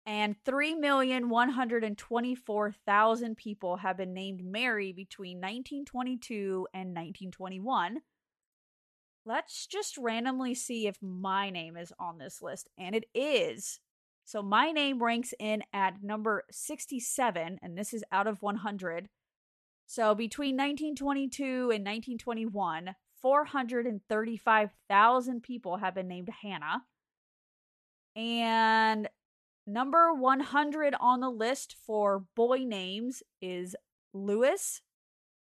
and 0.05 0.35
3,124,000 0.45 3.37
people 3.37 3.77
have 3.77 3.95
been 3.97 4.13
named 4.13 4.43
Mary 4.43 4.91
between 4.93 5.37
1922 5.37 6.67
and 6.73 6.89
1921. 6.89 8.01
Let's 9.25 9.65
just 9.67 9.97
randomly 9.97 10.53
see 10.55 10.87
if 10.87 10.97
my 11.01 11.49
name 11.49 11.77
is 11.77 11.93
on 11.99 12.17
this 12.17 12.41
list, 12.41 12.69
and 12.77 12.93
it 12.95 13.05
is. 13.13 13.79
So 14.25 14.41
my 14.41 14.71
name 14.71 15.03
ranks 15.03 15.33
in 15.39 15.63
at 15.73 16.01
number 16.01 16.45
67, 16.51 17.59
and 17.61 17.77
this 17.77 17.93
is 17.93 18.05
out 18.11 18.27
of 18.27 18.41
100. 18.41 19.09
So 19.85 20.15
between 20.15 20.55
1922 20.55 21.43
and 21.43 21.85
1921, 21.85 22.95
435,000 23.21 25.43
people 25.43 25.77
have 25.77 25.95
been 25.95 26.07
named 26.07 26.29
Hannah. 26.41 26.83
And 28.15 29.09
Number 29.65 30.13
100 30.13 30.93
on 30.99 31.21
the 31.21 31.29
list 31.29 31.77
for 31.85 32.25
boy 32.35 32.63
names 32.65 33.23
is 33.41 33.75
Lewis. 34.13 34.81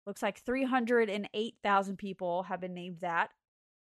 Looks 0.07 0.21
like 0.21 0.39
308,000 0.39 1.97
people 1.97 2.43
have 2.43 2.61
been 2.61 2.73
named 2.73 2.99
that. 3.01 3.31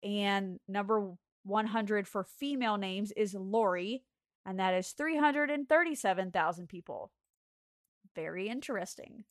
And 0.03 0.59
number 0.67 1.13
100 1.43 2.07
for 2.07 2.25
female 2.25 2.77
names 2.77 3.13
is 3.13 3.33
Lori, 3.33 4.03
and 4.49 4.59
that 4.59 4.73
is 4.73 4.89
337,000 4.93 6.67
people. 6.67 7.11
Very 8.15 8.49
interesting. 8.49 9.25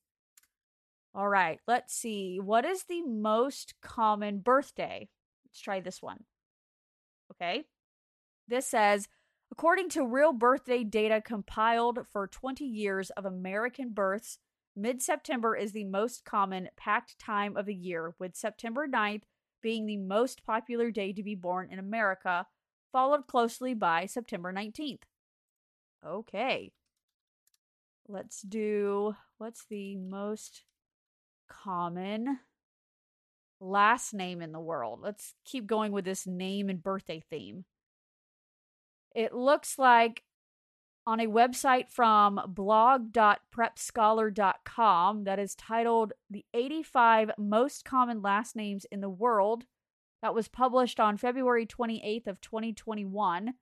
All 1.12 1.28
right, 1.28 1.58
let's 1.66 1.92
see. 1.92 2.38
What 2.40 2.64
is 2.64 2.84
the 2.84 3.02
most 3.02 3.74
common 3.82 4.38
birthday? 4.38 5.08
Let's 5.44 5.60
try 5.60 5.80
this 5.80 6.00
one. 6.00 6.24
Okay. 7.32 7.64
This 8.46 8.68
says 8.68 9.08
According 9.50 9.88
to 9.90 10.06
real 10.06 10.32
birthday 10.32 10.84
data 10.84 11.20
compiled 11.20 12.00
for 12.12 12.28
20 12.28 12.64
years 12.64 13.10
of 13.10 13.24
American 13.24 13.90
births, 13.90 14.38
mid 14.76 15.02
September 15.02 15.56
is 15.56 15.72
the 15.72 15.84
most 15.84 16.24
common 16.24 16.68
packed 16.76 17.18
time 17.18 17.56
of 17.56 17.66
the 17.66 17.74
year, 17.74 18.14
with 18.20 18.36
September 18.36 18.86
9th 18.86 19.22
being 19.62 19.86
the 19.86 19.96
most 19.96 20.44
popular 20.44 20.92
day 20.92 21.12
to 21.12 21.24
be 21.24 21.34
born 21.34 21.68
in 21.72 21.80
America, 21.80 22.46
followed 22.92 23.26
closely 23.26 23.74
by 23.74 24.06
September 24.06 24.52
19th. 24.52 25.02
Okay. 26.06 26.72
Let's 28.08 28.42
do 28.42 29.14
what's 29.36 29.66
the 29.68 29.96
most 29.96 30.62
common 31.48 32.38
last 33.60 34.14
name 34.14 34.40
in 34.40 34.52
the 34.52 34.60
world? 34.60 35.00
Let's 35.02 35.34
keep 35.44 35.66
going 35.66 35.90
with 35.92 36.04
this 36.04 36.24
name 36.26 36.68
and 36.68 36.80
birthday 36.82 37.22
theme. 37.28 37.64
It 39.14 39.34
looks 39.34 39.78
like 39.78 40.22
on 41.06 41.20
a 41.20 41.26
website 41.26 41.90
from 41.90 42.40
blog.prepscholar.com 42.48 45.24
that 45.24 45.38
is 45.38 45.54
titled 45.54 46.12
The 46.30 46.44
85 46.52 47.30
Most 47.38 47.84
Common 47.84 48.20
Last 48.20 48.54
Names 48.54 48.84
in 48.92 49.00
the 49.00 49.08
World 49.08 49.64
that 50.22 50.34
was 50.34 50.48
published 50.48 50.98
on 50.98 51.16
February 51.16 51.66
28th 51.66 52.26
of 52.26 52.40
2021. 52.40 53.54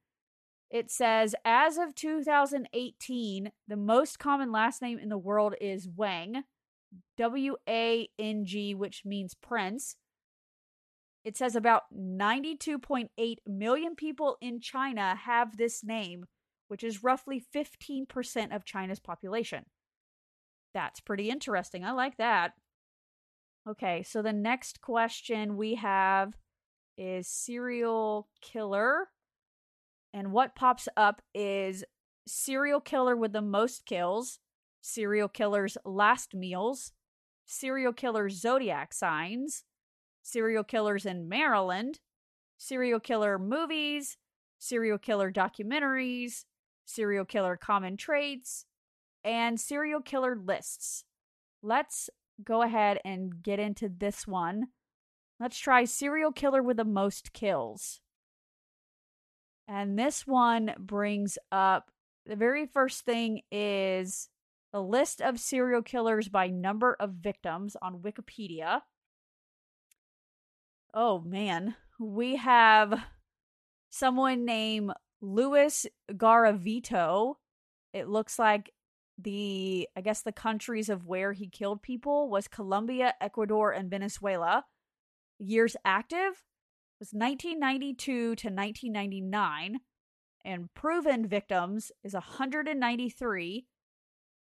It 0.70 0.90
says 0.90 1.34
as 1.44 1.78
of 1.78 1.94
2018, 1.94 3.52
the 3.68 3.76
most 3.76 4.18
common 4.18 4.50
last 4.50 4.82
name 4.82 4.98
in 4.98 5.08
the 5.08 5.18
world 5.18 5.54
is 5.60 5.88
Wang. 5.88 6.44
W 7.18 7.56
A 7.68 8.08
N 8.18 8.44
G, 8.46 8.74
which 8.74 9.02
means 9.04 9.34
prince. 9.34 9.96
It 11.24 11.36
says 11.36 11.56
about 11.56 11.82
92.8 11.94 13.08
million 13.46 13.96
people 13.96 14.36
in 14.40 14.60
China 14.60 15.16
have 15.16 15.56
this 15.56 15.82
name, 15.82 16.26
which 16.68 16.84
is 16.84 17.02
roughly 17.02 17.42
15% 17.54 18.54
of 18.54 18.64
China's 18.64 19.00
population. 19.00 19.66
That's 20.72 21.00
pretty 21.00 21.28
interesting. 21.28 21.84
I 21.84 21.92
like 21.92 22.16
that. 22.18 22.52
Okay, 23.68 24.04
so 24.04 24.22
the 24.22 24.32
next 24.32 24.80
question 24.80 25.56
we 25.56 25.74
have 25.74 26.34
is 26.96 27.28
serial 27.28 28.28
killer. 28.40 29.08
And 30.12 30.32
what 30.32 30.54
pops 30.54 30.88
up 30.96 31.22
is 31.34 31.84
serial 32.26 32.80
killer 32.80 33.16
with 33.16 33.32
the 33.32 33.42
most 33.42 33.86
kills, 33.86 34.38
serial 34.80 35.28
killer's 35.28 35.76
last 35.84 36.34
meals, 36.34 36.92
serial 37.44 37.92
killer 37.92 38.28
zodiac 38.28 38.92
signs, 38.92 39.64
serial 40.22 40.64
killers 40.64 41.06
in 41.06 41.28
Maryland, 41.28 42.00
serial 42.58 43.00
killer 43.00 43.38
movies, 43.38 44.16
serial 44.58 44.98
killer 44.98 45.30
documentaries, 45.30 46.44
serial 46.84 47.24
killer 47.24 47.56
common 47.56 47.96
traits, 47.96 48.64
and 49.22 49.60
serial 49.60 50.00
killer 50.00 50.36
lists. 50.36 51.04
Let's 51.62 52.08
go 52.42 52.62
ahead 52.62 53.00
and 53.04 53.42
get 53.42 53.58
into 53.58 53.88
this 53.88 54.26
one. 54.26 54.68
Let's 55.38 55.58
try 55.58 55.84
serial 55.84 56.32
killer 56.32 56.62
with 56.62 56.78
the 56.78 56.84
most 56.84 57.32
kills. 57.32 58.00
And 59.68 59.98
this 59.98 60.26
one 60.26 60.74
brings 60.78 61.36
up 61.50 61.90
the 62.24 62.36
very 62.36 62.66
first 62.66 63.04
thing 63.04 63.42
is 63.50 64.28
a 64.72 64.80
list 64.80 65.20
of 65.20 65.38
serial 65.38 65.82
killers 65.82 66.28
by 66.28 66.48
number 66.48 66.96
of 66.98 67.14
victims 67.14 67.76
on 67.80 68.00
Wikipedia. 68.00 68.82
Oh 70.94 71.20
man, 71.20 71.76
we 71.98 72.36
have 72.36 72.98
someone 73.90 74.44
named 74.44 74.92
Luis 75.20 75.86
Garavito. 76.10 77.34
It 77.92 78.08
looks 78.08 78.38
like 78.38 78.72
the 79.18 79.88
I 79.96 80.00
guess 80.00 80.22
the 80.22 80.32
countries 80.32 80.88
of 80.88 81.06
where 81.06 81.32
he 81.32 81.48
killed 81.48 81.82
people 81.82 82.28
was 82.28 82.48
Colombia, 82.48 83.14
Ecuador, 83.20 83.72
and 83.72 83.90
Venezuela. 83.90 84.64
Years 85.38 85.76
active 85.84 86.42
was 86.98 87.10
1992 87.12 88.36
to 88.36 88.48
1999 88.48 89.80
and 90.44 90.72
proven 90.74 91.26
victims 91.26 91.92
is 92.04 92.14
193 92.14 93.66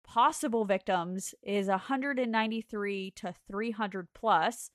possible 0.07 0.65
victims 0.65 1.33
is 1.41 1.67
193 1.67 3.11
to 3.11 3.33
300 3.49 4.07
plus 4.13 4.69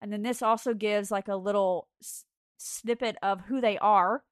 and 0.00 0.12
then 0.12 0.22
this 0.22 0.42
also 0.42 0.74
gives 0.74 1.10
like 1.10 1.28
a 1.28 1.36
little 1.36 1.88
s- 2.02 2.24
snippet 2.56 3.16
of 3.22 3.42
who 3.42 3.60
they 3.60 3.76
are. 3.78 4.24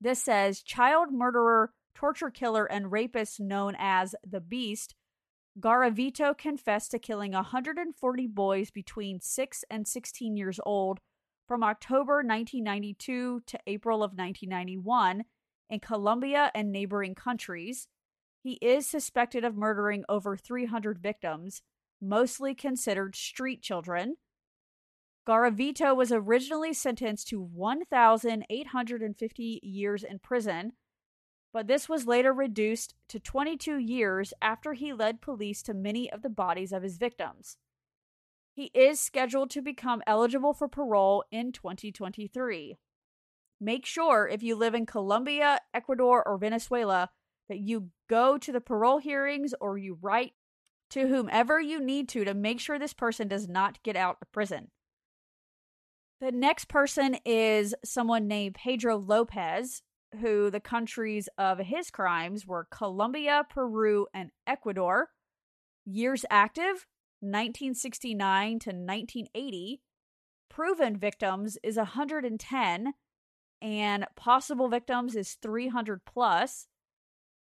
This 0.00 0.22
says 0.22 0.62
child 0.62 1.12
murderer 1.12 1.72
torture 1.94 2.30
killer 2.30 2.66
and 2.66 2.92
rapist 2.92 3.40
known 3.40 3.74
as 3.78 4.14
the 4.28 4.40
beast 4.40 4.94
garavito 5.60 6.36
confessed 6.36 6.90
to 6.90 6.98
killing 6.98 7.32
140 7.32 8.26
boys 8.28 8.70
between 8.70 9.20
6 9.20 9.64
and 9.70 9.86
16 9.86 10.36
years 10.36 10.58
old 10.64 10.98
from 11.46 11.62
october 11.62 12.16
1992 12.16 13.42
to 13.46 13.58
april 13.66 14.02
of 14.02 14.12
1991 14.12 15.24
in 15.72 15.80
Colombia 15.80 16.52
and 16.54 16.70
neighboring 16.70 17.14
countries. 17.14 17.88
He 18.42 18.58
is 18.60 18.86
suspected 18.86 19.42
of 19.42 19.56
murdering 19.56 20.04
over 20.06 20.36
300 20.36 20.98
victims, 20.98 21.62
mostly 22.00 22.54
considered 22.54 23.16
street 23.16 23.62
children. 23.62 24.16
Garavito 25.26 25.96
was 25.96 26.12
originally 26.12 26.74
sentenced 26.74 27.28
to 27.28 27.40
1,850 27.40 29.60
years 29.62 30.04
in 30.04 30.18
prison, 30.18 30.72
but 31.52 31.66
this 31.66 31.88
was 31.88 32.06
later 32.06 32.32
reduced 32.32 32.94
to 33.08 33.20
22 33.20 33.78
years 33.78 34.32
after 34.40 34.72
he 34.72 34.92
led 34.92 35.20
police 35.20 35.62
to 35.62 35.74
many 35.74 36.10
of 36.10 36.22
the 36.22 36.30
bodies 36.30 36.72
of 36.72 36.82
his 36.82 36.98
victims. 36.98 37.56
He 38.54 38.70
is 38.74 39.00
scheduled 39.00 39.50
to 39.50 39.62
become 39.62 40.02
eligible 40.06 40.52
for 40.52 40.68
parole 40.68 41.24
in 41.30 41.52
2023 41.52 42.76
make 43.62 43.86
sure 43.86 44.28
if 44.28 44.42
you 44.42 44.56
live 44.56 44.74
in 44.74 44.84
Colombia, 44.84 45.60
Ecuador, 45.72 46.26
or 46.26 46.36
Venezuela 46.36 47.10
that 47.48 47.60
you 47.60 47.90
go 48.10 48.36
to 48.36 48.52
the 48.52 48.60
parole 48.60 48.98
hearings 48.98 49.54
or 49.60 49.78
you 49.78 49.98
write 50.02 50.32
to 50.90 51.06
whomever 51.06 51.60
you 51.60 51.80
need 51.80 52.08
to 52.10 52.24
to 52.24 52.34
make 52.34 52.60
sure 52.60 52.78
this 52.78 52.92
person 52.92 53.28
does 53.28 53.48
not 53.48 53.82
get 53.82 53.96
out 53.96 54.18
of 54.20 54.32
prison. 54.32 54.70
The 56.20 56.32
next 56.32 56.68
person 56.68 57.16
is 57.24 57.74
someone 57.84 58.28
named 58.28 58.56
Pedro 58.56 58.96
Lopez, 58.98 59.82
who 60.20 60.50
the 60.50 60.60
countries 60.60 61.28
of 61.38 61.58
his 61.58 61.90
crimes 61.90 62.46
were 62.46 62.68
Colombia, 62.70 63.46
Peru, 63.48 64.06
and 64.12 64.30
Ecuador. 64.46 65.10
Years 65.84 66.24
active 66.30 66.86
1969 67.20 68.58
to 68.60 68.70
1980. 68.70 69.80
Proven 70.48 70.98
victims 70.98 71.56
is 71.62 71.76
110 71.76 72.94
and 73.62 74.06
possible 74.16 74.68
victims 74.68 75.14
is 75.14 75.38
300 75.40 76.04
plus. 76.04 76.66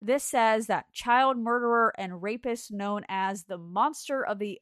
This 0.02 0.24
says 0.24 0.68
that 0.68 0.92
child 0.92 1.38
murderer 1.38 1.94
and 1.98 2.22
rapist 2.22 2.72
known 2.72 3.04
as 3.08 3.44
the 3.44 3.58
Monster 3.58 4.26
of 4.26 4.40
the 4.40 4.60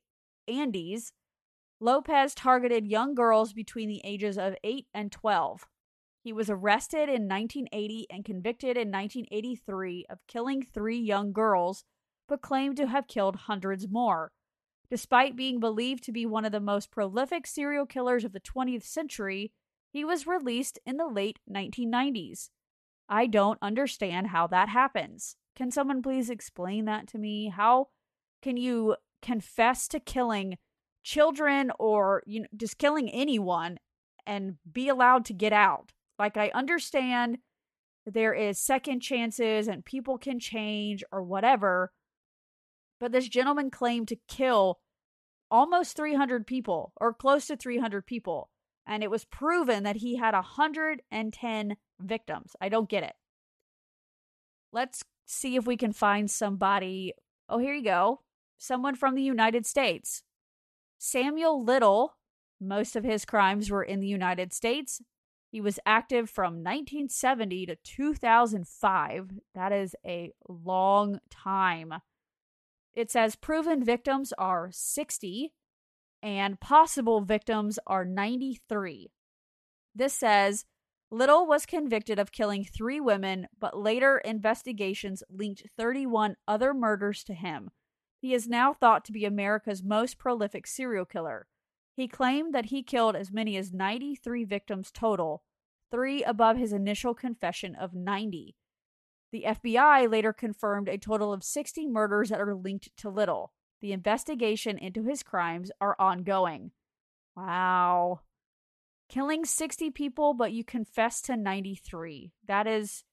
Andes, 0.47 1.13
Lopez 1.79 2.35
targeted 2.35 2.85
young 2.85 3.15
girls 3.15 3.53
between 3.53 3.89
the 3.89 4.01
ages 4.03 4.37
of 4.37 4.55
8 4.63 4.87
and 4.93 5.11
12. 5.11 5.65
He 6.25 6.33
was 6.33 6.49
arrested 6.49 7.07
in 7.07 7.27
1980 7.27 8.07
and 8.09 8.25
convicted 8.25 8.77
in 8.77 8.91
1983 8.91 10.07
of 10.09 10.25
killing 10.27 10.63
three 10.63 10.97
young 10.97 11.31
girls, 11.31 11.83
but 12.27 12.41
claimed 12.41 12.77
to 12.77 12.87
have 12.87 13.07
killed 13.07 13.35
hundreds 13.35 13.87
more. 13.87 14.31
Despite 14.89 15.35
being 15.35 15.59
believed 15.59 16.03
to 16.05 16.11
be 16.11 16.25
one 16.25 16.43
of 16.43 16.51
the 16.51 16.59
most 16.59 16.89
prolific 16.89 17.45
serial 17.45 17.85
killers 17.85 18.25
of 18.25 18.33
the 18.33 18.39
20th 18.39 18.81
century, 18.81 19.51
he 19.93 20.03
was 20.03 20.25
released 20.25 20.79
in 20.83 20.97
the 20.97 21.05
late 21.05 21.37
1990s. 21.47 22.49
I 23.07 23.27
don't 23.27 23.59
understand 23.61 24.29
how 24.29 24.47
that 24.47 24.69
happens. 24.69 25.35
Can 25.55 25.69
someone 25.69 26.01
please 26.01 26.31
explain 26.31 26.85
that 26.85 27.05
to 27.09 27.19
me? 27.19 27.49
How 27.55 27.89
can 28.41 28.57
you 28.57 28.95
confess 29.21 29.87
to 29.89 29.99
killing 29.99 30.57
children 31.03 31.71
or 31.77 32.23
you 32.25 32.39
know 32.39 32.47
just 32.57 32.79
killing 32.79 33.11
anyone 33.11 33.77
and 34.25 34.55
be 34.73 34.89
allowed 34.89 35.23
to 35.25 35.33
get 35.33 35.53
out? 35.53 35.91
Like 36.17 36.37
I 36.37 36.51
understand 36.53 37.39
there 38.05 38.33
is 38.33 38.59
second 38.59 39.01
chances 39.01 39.67
and 39.67 39.83
people 39.83 40.17
can 40.17 40.39
change 40.39 41.03
or 41.11 41.23
whatever, 41.23 41.91
but 42.99 43.11
this 43.11 43.27
gentleman 43.27 43.71
claimed 43.71 44.07
to 44.09 44.17
kill 44.27 44.79
almost 45.51 45.95
300 45.95 46.47
people 46.47 46.93
or 46.97 47.13
close 47.13 47.47
to 47.47 47.55
300 47.55 48.05
people 48.05 48.49
and 48.87 49.03
it 49.03 49.09
was 49.09 49.25
proven 49.25 49.83
that 49.83 49.97
he 49.97 50.17
had 50.17 50.33
110 50.33 51.77
victims. 51.99 52.55
I 52.61 52.69
don't 52.69 52.89
get 52.89 53.03
it. 53.03 53.13
Let's 54.71 55.03
see 55.25 55.55
if 55.55 55.65
we 55.65 55.77
can 55.77 55.93
find 55.93 56.29
somebody. 56.29 57.13
Oh, 57.49 57.57
here 57.57 57.73
you 57.73 57.83
go. 57.83 58.21
Someone 58.57 58.95
from 58.95 59.15
the 59.15 59.23
United 59.23 59.65
States. 59.65 60.23
Samuel 60.97 61.63
Little, 61.63 62.17
most 62.61 62.95
of 62.95 63.03
his 63.03 63.25
crimes 63.25 63.69
were 63.69 63.83
in 63.83 63.99
the 63.99 64.07
United 64.07 64.53
States. 64.53 65.01
He 65.55 65.61
was 65.61 65.79
active 65.85 66.29
from 66.29 66.55
1970 66.55 67.67
to 67.67 67.77
2005. 67.77 69.31
That 69.53 69.71
is 69.71 69.95
a 70.05 70.33
long 70.49 71.21
time. 71.29 71.93
It 72.93 73.09
says 73.09 73.37
proven 73.37 73.81
victims 73.81 74.33
are 74.37 74.67
60, 74.69 75.53
and 76.21 76.59
possible 76.59 77.21
victims 77.21 77.79
are 77.87 78.03
93. 78.03 79.13
This 79.95 80.13
says 80.13 80.65
Little 81.09 81.47
was 81.47 81.65
convicted 81.65 82.19
of 82.19 82.33
killing 82.33 82.65
three 82.65 82.99
women, 82.99 83.47
but 83.57 83.79
later 83.79 84.17
investigations 84.17 85.23
linked 85.29 85.63
31 85.77 86.35
other 86.45 86.73
murders 86.73 87.23
to 87.23 87.33
him. 87.33 87.71
He 88.19 88.33
is 88.33 88.49
now 88.49 88.73
thought 88.73 89.05
to 89.05 89.13
be 89.13 89.23
America's 89.23 89.81
most 89.81 90.17
prolific 90.17 90.67
serial 90.67 91.05
killer. 91.05 91.47
He 91.95 92.07
claimed 92.07 92.53
that 92.53 92.65
he 92.65 92.83
killed 92.83 93.15
as 93.15 93.31
many 93.31 93.55
as 93.55 93.71
93 93.71 94.43
victims 94.43 94.91
total, 94.91 95.43
three 95.91 96.23
above 96.23 96.57
his 96.57 96.73
initial 96.73 97.13
confession 97.13 97.73
of 97.73 97.93
90. 97.93 98.55
The 99.31 99.45
FBI 99.47 100.09
later 100.09 100.33
confirmed 100.33 100.89
a 100.89 100.97
total 100.97 101.31
of 101.31 101.43
60 101.43 101.87
murders 101.87 102.29
that 102.29 102.41
are 102.41 102.55
linked 102.55 102.89
to 102.97 103.09
Little. 103.09 103.53
The 103.81 103.91
investigation 103.91 104.77
into 104.77 105.03
his 105.03 105.23
crimes 105.23 105.71
are 105.79 105.95
ongoing. 105.99 106.71
Wow. 107.35 108.21
Killing 109.09 109.45
60 109.45 109.91
people, 109.91 110.33
but 110.33 110.51
you 110.51 110.63
confess 110.63 111.21
to 111.23 111.37
93. 111.37 112.33
That 112.47 112.67
is 112.67 113.03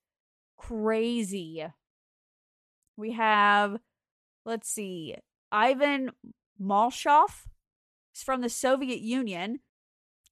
crazy. 0.57 1.65
We 2.97 3.11
have, 3.13 3.77
let's 4.45 4.69
see, 4.69 5.15
Ivan 5.51 6.11
Malshov. 6.61 7.45
He's 8.13 8.23
from 8.23 8.41
the 8.41 8.49
Soviet 8.49 8.99
Union, 8.99 9.59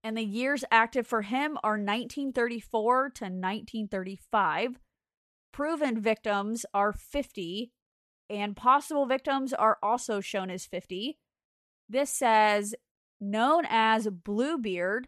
and 0.04 0.16
the 0.16 0.24
years 0.24 0.64
active 0.72 1.08
for 1.08 1.24
him 1.24 1.58
are 1.64 1.72
1934 1.72 3.10
to 3.10 3.24
1935. 3.24 4.80
Proven 5.52 6.00
victims 6.00 6.66
are 6.74 6.94
50, 6.94 7.72
and 8.30 8.56
possible 8.56 9.06
victims 9.06 9.52
are 9.52 9.80
also 9.82 10.22
shown 10.22 10.52
as 10.52 10.66
50. 10.66 11.18
This 11.90 12.12
says, 12.12 12.76
known 13.20 13.66
as 13.68 14.08
Bluebeard, 14.08 15.08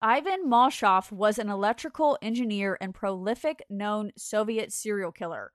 Ivan 0.00 0.48
Malshov 0.48 1.12
was 1.12 1.38
an 1.38 1.48
electrical 1.48 2.18
engineer 2.22 2.76
and 2.80 2.94
prolific 2.94 3.64
known 3.68 4.12
Soviet 4.16 4.72
serial 4.72 5.12
killer. 5.12 5.52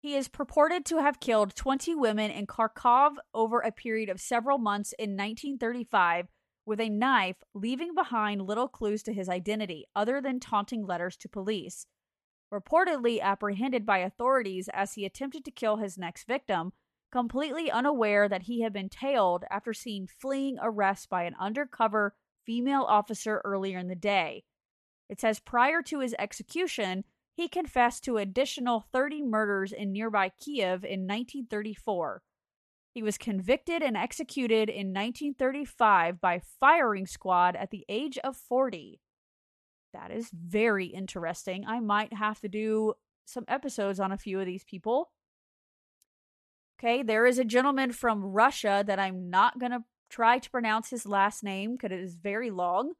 He 0.00 0.16
is 0.16 0.28
purported 0.28 0.86
to 0.86 0.96
have 0.98 1.20
killed 1.20 1.54
20 1.54 1.94
women 1.94 2.30
in 2.30 2.46
Kharkov 2.46 3.16
over 3.34 3.60
a 3.60 3.70
period 3.70 4.08
of 4.08 4.18
several 4.18 4.56
months 4.56 4.94
in 4.98 5.10
1935 5.10 6.28
with 6.64 6.80
a 6.80 6.88
knife, 6.88 7.36
leaving 7.52 7.94
behind 7.94 8.46
little 8.46 8.68
clues 8.68 9.02
to 9.02 9.12
his 9.12 9.28
identity 9.28 9.84
other 9.94 10.22
than 10.22 10.40
taunting 10.40 10.86
letters 10.86 11.18
to 11.18 11.28
police. 11.28 11.86
Reportedly 12.52 13.20
apprehended 13.20 13.84
by 13.84 13.98
authorities 13.98 14.70
as 14.72 14.94
he 14.94 15.04
attempted 15.04 15.44
to 15.44 15.50
kill 15.50 15.76
his 15.76 15.98
next 15.98 16.26
victim, 16.26 16.72
completely 17.12 17.70
unaware 17.70 18.26
that 18.26 18.44
he 18.44 18.62
had 18.62 18.72
been 18.72 18.88
tailed 18.88 19.44
after 19.50 19.74
seeing 19.74 20.06
fleeing 20.06 20.56
arrest 20.62 21.10
by 21.10 21.24
an 21.24 21.34
undercover 21.38 22.14
female 22.46 22.82
officer 22.88 23.42
earlier 23.44 23.78
in 23.78 23.88
the 23.88 23.94
day. 23.94 24.44
It 25.10 25.20
says 25.20 25.40
prior 25.40 25.82
to 25.82 26.00
his 26.00 26.14
execution, 26.18 27.04
he 27.40 27.48
confessed 27.48 28.04
to 28.04 28.18
additional 28.18 28.84
30 28.92 29.22
murders 29.22 29.72
in 29.72 29.92
nearby 29.92 30.30
Kiev 30.38 30.84
in 30.84 31.06
1934. 31.06 32.22
He 32.92 33.02
was 33.02 33.16
convicted 33.16 33.82
and 33.82 33.96
executed 33.96 34.68
in 34.68 34.88
1935 34.88 36.20
by 36.20 36.42
firing 36.60 37.06
squad 37.06 37.56
at 37.56 37.70
the 37.70 37.86
age 37.88 38.18
of 38.18 38.36
40. 38.36 39.00
That 39.94 40.10
is 40.10 40.30
very 40.30 40.88
interesting. 40.88 41.64
I 41.66 41.80
might 41.80 42.12
have 42.12 42.40
to 42.40 42.48
do 42.48 42.92
some 43.24 43.46
episodes 43.48 43.98
on 43.98 44.12
a 44.12 44.18
few 44.18 44.38
of 44.38 44.44
these 44.44 44.64
people. 44.64 45.10
Okay, 46.78 47.02
there 47.02 47.24
is 47.24 47.38
a 47.38 47.44
gentleman 47.44 47.92
from 47.92 48.22
Russia 48.22 48.84
that 48.86 48.98
I'm 48.98 49.30
not 49.30 49.58
going 49.58 49.72
to 49.72 49.84
try 50.10 50.38
to 50.38 50.50
pronounce 50.50 50.90
his 50.90 51.06
last 51.06 51.42
name 51.42 51.76
because 51.76 51.92
it 51.92 52.00
is 52.00 52.16
very 52.16 52.50
long, 52.50 52.92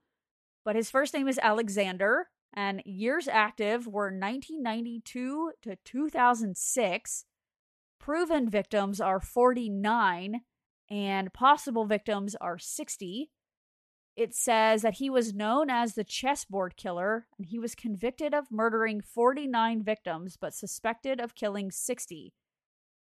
but 0.64 0.76
his 0.76 0.90
first 0.90 1.12
name 1.12 1.28
is 1.28 1.38
Alexander 1.42 2.28
and 2.52 2.82
years 2.84 3.28
active 3.28 3.86
were 3.86 4.06
1992 4.06 5.52
to 5.62 5.76
2006. 5.84 7.24
Proven 7.98 8.48
victims 8.48 9.00
are 9.00 9.20
49 9.20 10.40
and 10.90 11.32
possible 11.32 11.84
victims 11.84 12.34
are 12.40 12.58
60. 12.58 13.30
It 14.16 14.34
says 14.34 14.82
that 14.82 14.94
he 14.94 15.08
was 15.08 15.32
known 15.32 15.70
as 15.70 15.94
the 15.94 16.04
chessboard 16.04 16.76
killer 16.76 17.26
and 17.38 17.46
he 17.46 17.58
was 17.58 17.74
convicted 17.74 18.34
of 18.34 18.50
murdering 18.50 19.00
49 19.00 19.82
victims 19.82 20.36
but 20.40 20.54
suspected 20.54 21.20
of 21.20 21.34
killing 21.34 21.70
60. 21.70 22.32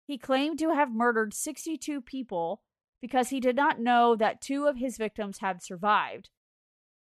He 0.05 0.17
claimed 0.17 0.59
to 0.59 0.73
have 0.73 0.91
murdered 0.91 1.33
62 1.33 2.01
people 2.01 2.61
because 3.01 3.29
he 3.29 3.39
did 3.39 3.55
not 3.55 3.79
know 3.79 4.15
that 4.15 4.41
two 4.41 4.65
of 4.65 4.77
his 4.77 4.97
victims 4.97 5.39
had 5.39 5.61
survived. 5.61 6.29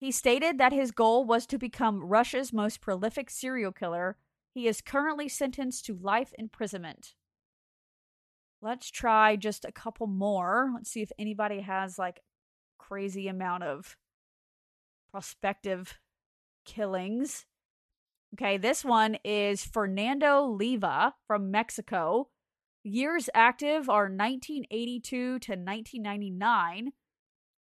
He 0.01 0.09
stated 0.09 0.57
that 0.57 0.73
his 0.73 0.89
goal 0.89 1.25
was 1.25 1.45
to 1.45 1.59
become 1.59 2.03
Russia's 2.03 2.51
most 2.51 2.81
prolific 2.81 3.29
serial 3.29 3.71
killer. 3.71 4.17
He 4.51 4.67
is 4.67 4.81
currently 4.81 5.29
sentenced 5.29 5.85
to 5.85 5.95
life 5.95 6.33
imprisonment. 6.39 7.13
Let's 8.63 8.89
try 8.89 9.35
just 9.35 9.63
a 9.63 9.71
couple 9.71 10.07
more. 10.07 10.71
Let's 10.73 10.89
see 10.89 11.03
if 11.03 11.11
anybody 11.19 11.61
has 11.61 11.99
like 11.99 12.21
crazy 12.79 13.27
amount 13.27 13.61
of 13.61 13.95
prospective 15.11 15.99
killings. 16.65 17.45
Okay, 18.33 18.57
this 18.57 18.83
one 18.83 19.17
is 19.23 19.63
Fernando 19.63 20.45
Leva 20.45 21.13
from 21.27 21.51
Mexico. 21.51 22.29
Years 22.83 23.29
active 23.35 23.87
are 23.87 24.05
1982 24.05 25.37
to 25.37 25.51
1999 25.51 26.93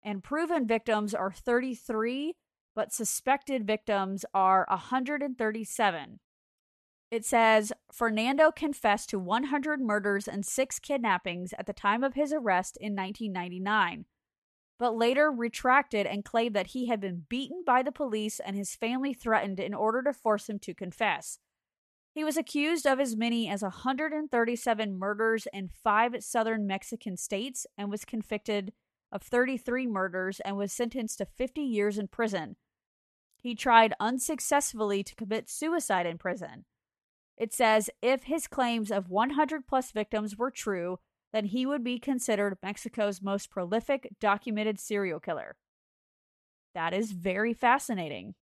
and 0.03 0.23
proven 0.23 0.67
victims 0.67 1.13
are 1.13 1.31
33, 1.31 2.35
but 2.75 2.93
suspected 2.93 3.67
victims 3.67 4.25
are 4.33 4.65
137. 4.69 6.19
It 7.11 7.25
says 7.25 7.73
Fernando 7.91 8.51
confessed 8.51 9.09
to 9.09 9.19
100 9.19 9.81
murders 9.81 10.27
and 10.29 10.45
six 10.45 10.79
kidnappings 10.79 11.53
at 11.59 11.65
the 11.65 11.73
time 11.73 12.03
of 12.03 12.13
his 12.13 12.31
arrest 12.31 12.77
in 12.79 12.95
1999, 12.95 14.05
but 14.79 14.95
later 14.95 15.29
retracted 15.29 16.07
and 16.07 16.23
claimed 16.23 16.55
that 16.55 16.67
he 16.67 16.87
had 16.87 17.01
been 17.01 17.25
beaten 17.27 17.63
by 17.65 17.83
the 17.83 17.91
police 17.91 18.39
and 18.39 18.55
his 18.55 18.75
family 18.75 19.13
threatened 19.13 19.59
in 19.59 19.73
order 19.73 20.01
to 20.03 20.13
force 20.13 20.49
him 20.49 20.57
to 20.59 20.73
confess. 20.73 21.37
He 22.13 22.23
was 22.23 22.37
accused 22.37 22.85
of 22.85 22.99
as 22.99 23.15
many 23.15 23.49
as 23.49 23.61
137 23.61 24.97
murders 24.97 25.47
in 25.53 25.67
five 25.67 26.15
southern 26.19 26.65
Mexican 26.65 27.17
states 27.17 27.65
and 27.77 27.89
was 27.89 28.05
convicted 28.05 28.71
of 29.11 29.21
33 29.21 29.87
murders 29.87 30.39
and 30.41 30.57
was 30.57 30.71
sentenced 30.71 31.17
to 31.17 31.25
50 31.25 31.61
years 31.61 31.97
in 31.97 32.07
prison. 32.07 32.55
He 33.37 33.55
tried 33.55 33.93
unsuccessfully 33.99 35.03
to 35.03 35.15
commit 35.15 35.49
suicide 35.49 36.05
in 36.05 36.17
prison. 36.17 36.65
It 37.37 37.53
says 37.53 37.89
if 38.01 38.23
his 38.23 38.47
claims 38.47 38.91
of 38.91 39.09
100 39.09 39.67
plus 39.67 39.91
victims 39.91 40.37
were 40.37 40.51
true, 40.51 40.99
then 41.33 41.45
he 41.45 41.65
would 41.65 41.83
be 41.83 41.97
considered 41.97 42.57
Mexico's 42.61 43.21
most 43.21 43.49
prolific 43.49 44.09
documented 44.19 44.79
serial 44.79 45.19
killer. 45.19 45.55
That 46.75 46.93
is 46.93 47.11
very 47.11 47.53
fascinating. 47.53 48.35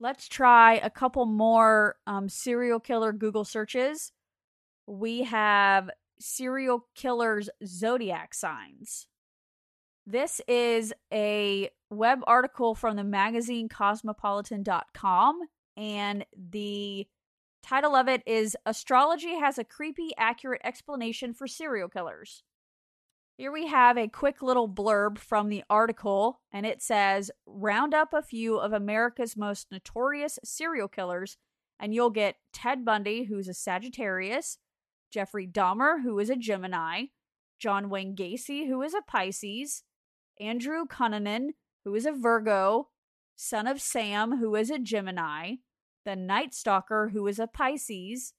Let's 0.00 0.28
try 0.28 0.74
a 0.74 0.90
couple 0.90 1.26
more 1.26 1.96
um, 2.06 2.28
serial 2.28 2.80
killer 2.80 3.12
Google 3.12 3.44
searches. 3.44 4.12
We 4.86 5.24
have 5.24 5.90
serial 6.20 6.86
killers' 6.94 7.50
zodiac 7.66 8.32
signs. 8.32 9.06
This 10.10 10.40
is 10.48 10.94
a 11.12 11.68
web 11.90 12.20
article 12.26 12.74
from 12.74 12.96
the 12.96 13.04
magazine 13.04 13.68
cosmopolitan.com, 13.68 15.40
and 15.76 16.24
the 16.34 17.06
title 17.62 17.94
of 17.94 18.08
it 18.08 18.22
is 18.24 18.56
Astrology 18.64 19.38
Has 19.38 19.58
a 19.58 19.64
Creepy, 19.64 20.12
Accurate 20.16 20.62
Explanation 20.64 21.34
for 21.34 21.46
Serial 21.46 21.90
Killers. 21.90 22.42
Here 23.36 23.52
we 23.52 23.66
have 23.66 23.98
a 23.98 24.08
quick 24.08 24.40
little 24.40 24.66
blurb 24.66 25.18
from 25.18 25.50
the 25.50 25.62
article, 25.68 26.40
and 26.50 26.64
it 26.64 26.80
says 26.80 27.30
Round 27.46 27.92
up 27.92 28.14
a 28.14 28.22
few 28.22 28.56
of 28.56 28.72
America's 28.72 29.36
most 29.36 29.66
notorious 29.70 30.38
serial 30.42 30.88
killers, 30.88 31.36
and 31.78 31.92
you'll 31.92 32.08
get 32.08 32.36
Ted 32.54 32.82
Bundy, 32.82 33.24
who's 33.24 33.46
a 33.46 33.52
Sagittarius, 33.52 34.56
Jeffrey 35.10 35.46
Dahmer, 35.46 36.02
who 36.02 36.18
is 36.18 36.30
a 36.30 36.36
Gemini, 36.36 37.08
John 37.58 37.90
Wayne 37.90 38.16
Gacy, 38.16 38.68
who 38.68 38.80
is 38.80 38.94
a 38.94 39.02
Pisces, 39.02 39.82
Andrew 40.40 40.84
Cunanan, 40.86 41.50
who 41.84 41.94
is 41.94 42.06
a 42.06 42.12
Virgo, 42.12 42.88
son 43.36 43.66
of 43.66 43.80
Sam, 43.80 44.38
who 44.38 44.54
is 44.54 44.70
a 44.70 44.78
Gemini, 44.78 45.56
the 46.04 46.16
Night 46.16 46.54
Stalker, 46.54 47.10
who 47.12 47.26
is 47.26 47.38
a 47.38 47.46
Pisces, 47.46 48.32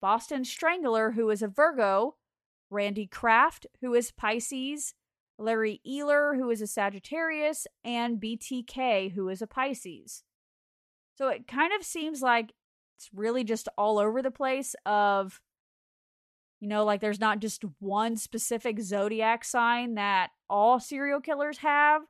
Boston 0.00 0.44
Strangler, 0.44 1.12
who 1.12 1.30
is 1.30 1.42
a 1.42 1.48
Virgo, 1.48 2.16
Randy 2.70 3.06
Kraft, 3.06 3.66
who 3.80 3.94
is 3.94 4.10
Pisces, 4.10 4.94
Larry 5.38 5.80
Eyler, 5.86 6.36
who 6.36 6.50
is 6.50 6.62
a 6.62 6.66
Sagittarius, 6.66 7.66
and 7.84 8.20
BTK, 8.20 9.12
who 9.12 9.28
is 9.28 9.42
a 9.42 9.46
Pisces. 9.46 10.22
So 11.16 11.28
it 11.28 11.46
kind 11.46 11.72
of 11.72 11.84
seems 11.84 12.22
like 12.22 12.52
it's 12.96 13.10
really 13.14 13.44
just 13.44 13.68
all 13.76 13.98
over 13.98 14.22
the 14.22 14.30
place 14.30 14.74
of 14.86 15.40
you 16.62 16.68
know, 16.68 16.84
like 16.84 17.00
there's 17.00 17.18
not 17.18 17.40
just 17.40 17.64
one 17.80 18.16
specific 18.16 18.80
zodiac 18.80 19.44
sign 19.44 19.96
that 19.96 20.30
all 20.48 20.78
serial 20.78 21.20
killers 21.20 21.58
have. 21.58 22.02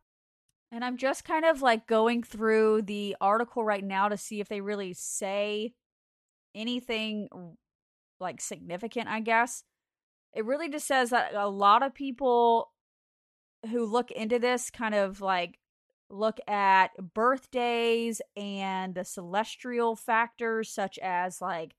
And 0.71 0.85
I'm 0.85 0.99
just 0.99 1.25
kind 1.25 1.47
of 1.47 1.63
like 1.63 1.87
going 1.87 2.23
through 2.23 2.83
the 2.83 3.17
article 3.19 3.65
right 3.65 3.83
now 3.83 4.11
to 4.11 4.19
see 4.19 4.41
if 4.41 4.51
they 4.51 4.61
really 4.61 4.93
say 4.93 5.73
anything 6.55 7.31
like 8.21 8.43
significant, 8.43 9.09
I 9.09 9.21
guess. 9.21 9.65
It 10.35 10.45
really 10.45 10.69
just 10.69 10.87
says 10.87 11.09
that 11.11 11.33
a 11.33 11.49
lot 11.49 11.83
of 11.83 11.95
people 11.95 12.73
who 13.71 13.87
look 13.87 14.11
into 14.11 14.39
this 14.39 14.69
kind 14.71 14.95
of 14.95 15.23
like 15.23 15.59
look 16.11 16.39
at 16.47 16.91
birthdays 17.15 18.21
and 18.37 18.95
the 18.95 19.07
celestial 19.07 19.97
factors 19.97 20.69
such 20.69 20.99
as 20.99 21.41
like 21.41 21.75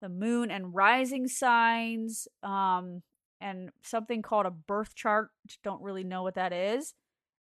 the 0.00 0.08
moon 0.08 0.50
and 0.50 0.74
rising 0.74 1.28
signs, 1.28 2.28
um, 2.42 3.02
and 3.40 3.70
something 3.82 4.22
called 4.22 4.46
a 4.46 4.50
birth 4.50 4.94
chart. 4.94 5.30
Don't 5.62 5.82
really 5.82 6.04
know 6.04 6.22
what 6.22 6.34
that 6.34 6.52
is. 6.52 6.94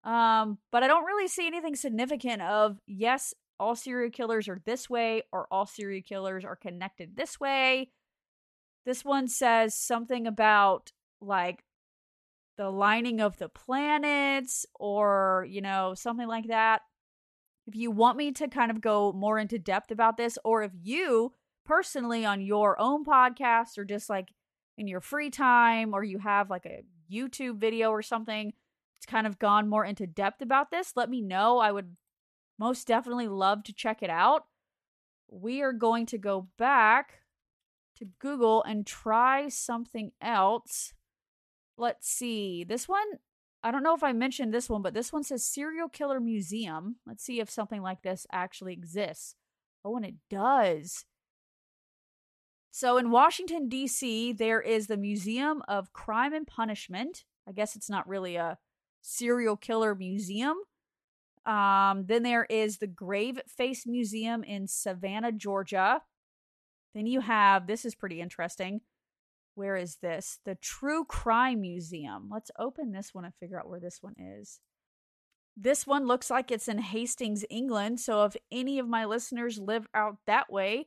Um, 0.04 0.58
but 0.70 0.82
I 0.82 0.86
don't 0.88 1.04
really 1.04 1.28
see 1.28 1.46
anything 1.46 1.76
significant 1.76 2.42
of 2.42 2.78
yes, 2.86 3.34
all 3.60 3.76
serial 3.76 4.10
killers 4.10 4.48
are 4.48 4.60
this 4.64 4.90
way, 4.90 5.22
or 5.32 5.46
all 5.50 5.66
serial 5.66 6.02
killers 6.02 6.44
are 6.44 6.56
connected 6.56 7.16
this 7.16 7.38
way. 7.38 7.90
This 8.84 9.04
one 9.04 9.28
says 9.28 9.74
something 9.74 10.26
about 10.26 10.90
like 11.20 11.62
the 12.58 12.70
lining 12.70 13.20
of 13.20 13.38
the 13.38 13.48
planets 13.48 14.66
or, 14.74 15.46
you 15.48 15.60
know, 15.60 15.94
something 15.94 16.26
like 16.26 16.48
that. 16.48 16.82
If 17.66 17.76
you 17.76 17.92
want 17.92 18.18
me 18.18 18.32
to 18.32 18.48
kind 18.48 18.70
of 18.72 18.80
go 18.80 19.12
more 19.12 19.38
into 19.38 19.58
depth 19.58 19.92
about 19.92 20.16
this, 20.16 20.36
or 20.44 20.64
if 20.64 20.72
you 20.82 21.32
personally 21.64 22.24
on 22.24 22.40
your 22.40 22.80
own 22.80 23.04
podcast 23.04 23.78
or 23.78 23.84
just 23.84 24.10
like 24.10 24.28
in 24.78 24.88
your 24.88 25.00
free 25.00 25.30
time, 25.30 25.94
or 25.94 26.02
you 26.02 26.18
have 26.18 26.50
like 26.50 26.66
a 26.66 26.82
YouTube 27.12 27.58
video 27.58 27.90
or 27.90 28.02
something, 28.02 28.52
it's 28.96 29.06
kind 29.06 29.26
of 29.26 29.38
gone 29.38 29.68
more 29.68 29.84
into 29.84 30.06
depth 30.06 30.42
about 30.42 30.70
this, 30.70 30.92
let 30.96 31.10
me 31.10 31.20
know. 31.20 31.58
I 31.58 31.72
would 31.72 31.96
most 32.58 32.86
definitely 32.86 33.28
love 33.28 33.64
to 33.64 33.72
check 33.72 34.02
it 34.02 34.10
out. 34.10 34.44
We 35.30 35.62
are 35.62 35.72
going 35.72 36.06
to 36.06 36.18
go 36.18 36.48
back 36.58 37.20
to 37.96 38.06
Google 38.18 38.62
and 38.62 38.86
try 38.86 39.48
something 39.48 40.12
else. 40.20 40.94
Let's 41.76 42.08
see. 42.08 42.64
This 42.64 42.88
one, 42.88 43.06
I 43.62 43.70
don't 43.70 43.82
know 43.82 43.94
if 43.94 44.02
I 44.02 44.12
mentioned 44.12 44.52
this 44.52 44.68
one, 44.68 44.82
but 44.82 44.94
this 44.94 45.12
one 45.12 45.22
says 45.22 45.44
Serial 45.44 45.88
Killer 45.88 46.20
Museum. 46.20 46.96
Let's 47.06 47.24
see 47.24 47.40
if 47.40 47.50
something 47.50 47.82
like 47.82 48.02
this 48.02 48.26
actually 48.32 48.72
exists. 48.72 49.34
Oh, 49.84 49.96
and 49.96 50.04
it 50.06 50.14
does. 50.30 51.04
So 52.74 52.96
in 52.96 53.10
Washington, 53.10 53.68
D.C., 53.68 54.32
there 54.32 54.60
is 54.60 54.86
the 54.86 54.96
Museum 54.96 55.62
of 55.68 55.92
Crime 55.92 56.32
and 56.32 56.46
Punishment. 56.46 57.24
I 57.46 57.52
guess 57.52 57.76
it's 57.76 57.90
not 57.90 58.08
really 58.08 58.36
a 58.36 58.56
serial 59.02 59.58
killer 59.58 59.94
museum. 59.94 60.56
Um, 61.44 62.06
then 62.06 62.22
there 62.22 62.46
is 62.48 62.78
the 62.78 62.88
Graveface 62.88 63.86
Museum 63.86 64.42
in 64.42 64.66
Savannah, 64.68 65.32
Georgia. 65.32 66.00
Then 66.94 67.06
you 67.06 67.20
have 67.20 67.66
this 67.66 67.84
is 67.84 67.94
pretty 67.94 68.22
interesting. 68.22 68.80
Where 69.54 69.76
is 69.76 69.96
this? 69.96 70.38
The 70.46 70.54
True 70.54 71.04
Crime 71.04 71.60
Museum. 71.60 72.30
Let's 72.32 72.50
open 72.58 72.92
this 72.92 73.12
one 73.12 73.26
and 73.26 73.34
figure 73.34 73.60
out 73.60 73.68
where 73.68 73.80
this 73.80 73.98
one 74.00 74.14
is. 74.18 74.60
This 75.54 75.86
one 75.86 76.06
looks 76.06 76.30
like 76.30 76.50
it's 76.50 76.68
in 76.68 76.78
Hastings, 76.78 77.44
England. 77.50 78.00
So 78.00 78.24
if 78.24 78.34
any 78.50 78.78
of 78.78 78.88
my 78.88 79.04
listeners 79.04 79.58
live 79.58 79.86
out 79.92 80.16
that 80.26 80.50
way, 80.50 80.86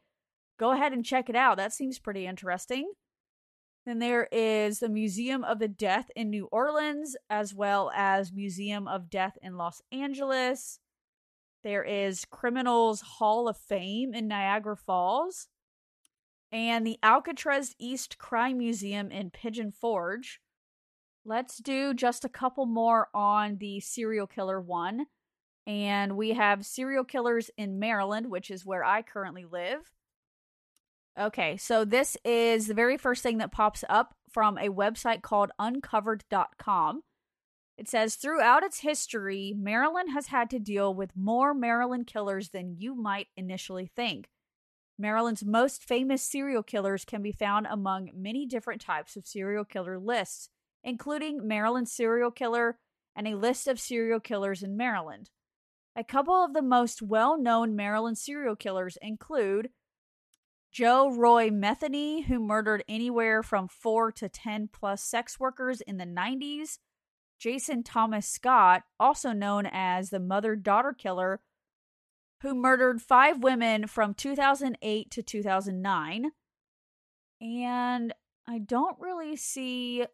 go 0.59 0.71
ahead 0.71 0.93
and 0.93 1.05
check 1.05 1.29
it 1.29 1.35
out. 1.35 1.57
That 1.57 1.73
seems 1.73 1.99
pretty 1.99 2.25
interesting. 2.25 2.91
Then 3.85 3.99
there 3.99 4.27
is 4.31 4.79
the 4.79 4.89
Museum 4.89 5.43
of 5.43 5.59
the 5.59 5.67
Death 5.67 6.09
in 6.15 6.29
New 6.29 6.47
Orleans, 6.51 7.15
as 7.29 7.53
well 7.53 7.91
as 7.95 8.33
Museum 8.33 8.87
of 8.87 9.09
Death 9.09 9.37
in 9.43 9.57
Los 9.57 9.81
Angeles. 9.91 10.79
There 11.63 11.83
is 11.83 12.25
Criminals 12.25 13.01
Hall 13.01 13.47
of 13.47 13.57
Fame 13.57 14.13
in 14.13 14.27
Niagara 14.27 14.75
Falls 14.75 15.47
and 16.51 16.85
the 16.85 16.97
Alcatraz 17.03 17.75
East 17.79 18.17
Crime 18.17 18.57
Museum 18.57 19.11
in 19.11 19.29
Pigeon 19.29 19.71
Forge. 19.71 20.39
Let's 21.25 21.57
do 21.57 21.93
just 21.93 22.23
a 22.23 22.29
couple 22.29 22.65
more 22.65 23.09
on 23.13 23.57
the 23.57 23.79
serial 23.79 24.27
killer 24.27 24.61
one. 24.61 25.07
And 25.67 26.15
we 26.15 26.29
have 26.33 26.65
serial 26.65 27.03
killers 27.03 27.49
in 27.57 27.79
Maryland, 27.79 28.29
which 28.29 28.51
is 28.51 28.65
where 28.65 28.83
I 28.83 29.01
currently 29.01 29.45
live. 29.45 29.91
Okay, 31.17 31.55
so 31.55 31.85
this 31.85 32.17
is 32.25 32.67
the 32.67 32.73
very 32.73 32.97
first 32.97 33.23
thing 33.23 33.37
that 33.37 33.51
pops 33.51 33.85
up 33.87 34.15
from 34.29 34.57
a 34.57 34.67
website 34.67 35.21
called 35.21 35.51
uncovered.com. 35.57 37.03
It 37.77 37.87
says 37.87 38.15
throughout 38.15 38.63
its 38.63 38.79
history, 38.79 39.53
Maryland 39.55 40.11
has 40.13 40.27
had 40.27 40.49
to 40.49 40.59
deal 40.59 40.93
with 40.93 41.15
more 41.15 41.53
Maryland 41.53 42.07
killers 42.07 42.49
than 42.49 42.75
you 42.77 42.95
might 42.95 43.27
initially 43.37 43.89
think. 43.95 44.29
Maryland's 44.97 45.43
most 45.43 45.83
famous 45.83 46.21
serial 46.21 46.63
killers 46.63 47.03
can 47.03 47.21
be 47.21 47.31
found 47.31 47.67
among 47.69 48.11
many 48.13 48.45
different 48.45 48.81
types 48.81 49.15
of 49.17 49.27
serial 49.27 49.65
killer 49.65 49.99
lists, 49.99 50.49
including 50.83 51.45
Maryland 51.45 51.89
serial 51.89 52.31
killer 52.31 52.77
and 53.15 53.27
a 53.27 53.35
list 53.35 53.67
of 53.67 53.79
serial 53.79 54.19
killers 54.19 54.63
in 54.63 54.77
Maryland. 54.77 55.29
A 55.97 56.03
couple 56.03 56.43
of 56.43 56.53
the 56.53 56.61
most 56.61 57.01
well 57.01 57.37
known 57.37 57.75
Maryland 57.75 58.17
serial 58.17 58.55
killers 58.55 58.97
include 59.01 59.69
Joe 60.75 61.09
Roy 61.09 61.51
Metheny, 61.51 62.25
who 62.25 62.37
murdered 62.37 62.83
anywhere 62.89 63.41
from 63.41 63.69
four 63.69 64.11
to 64.11 64.27
10 64.27 64.67
plus 64.73 65.01
sex 65.01 65.39
workers 65.39 65.79
in 65.79 65.95
the 65.95 66.05
90s, 66.05 66.79
Jason 67.39 67.81
Thomas 67.81 68.27
Scott, 68.27 68.83
also 68.99 69.31
known 69.31 69.69
as 69.71 70.09
the 70.09 70.19
mother 70.19 70.57
daughter 70.57 70.91
killer, 70.91 71.39
who 72.41 72.53
murdered 72.53 73.01
five 73.01 73.41
women 73.41 73.87
from 73.87 74.13
2008 74.13 75.09
to 75.11 75.23
2009. 75.23 76.31
And 77.39 78.13
I 78.45 78.57
don't 78.59 78.99
really 78.99 79.37
see. 79.37 80.05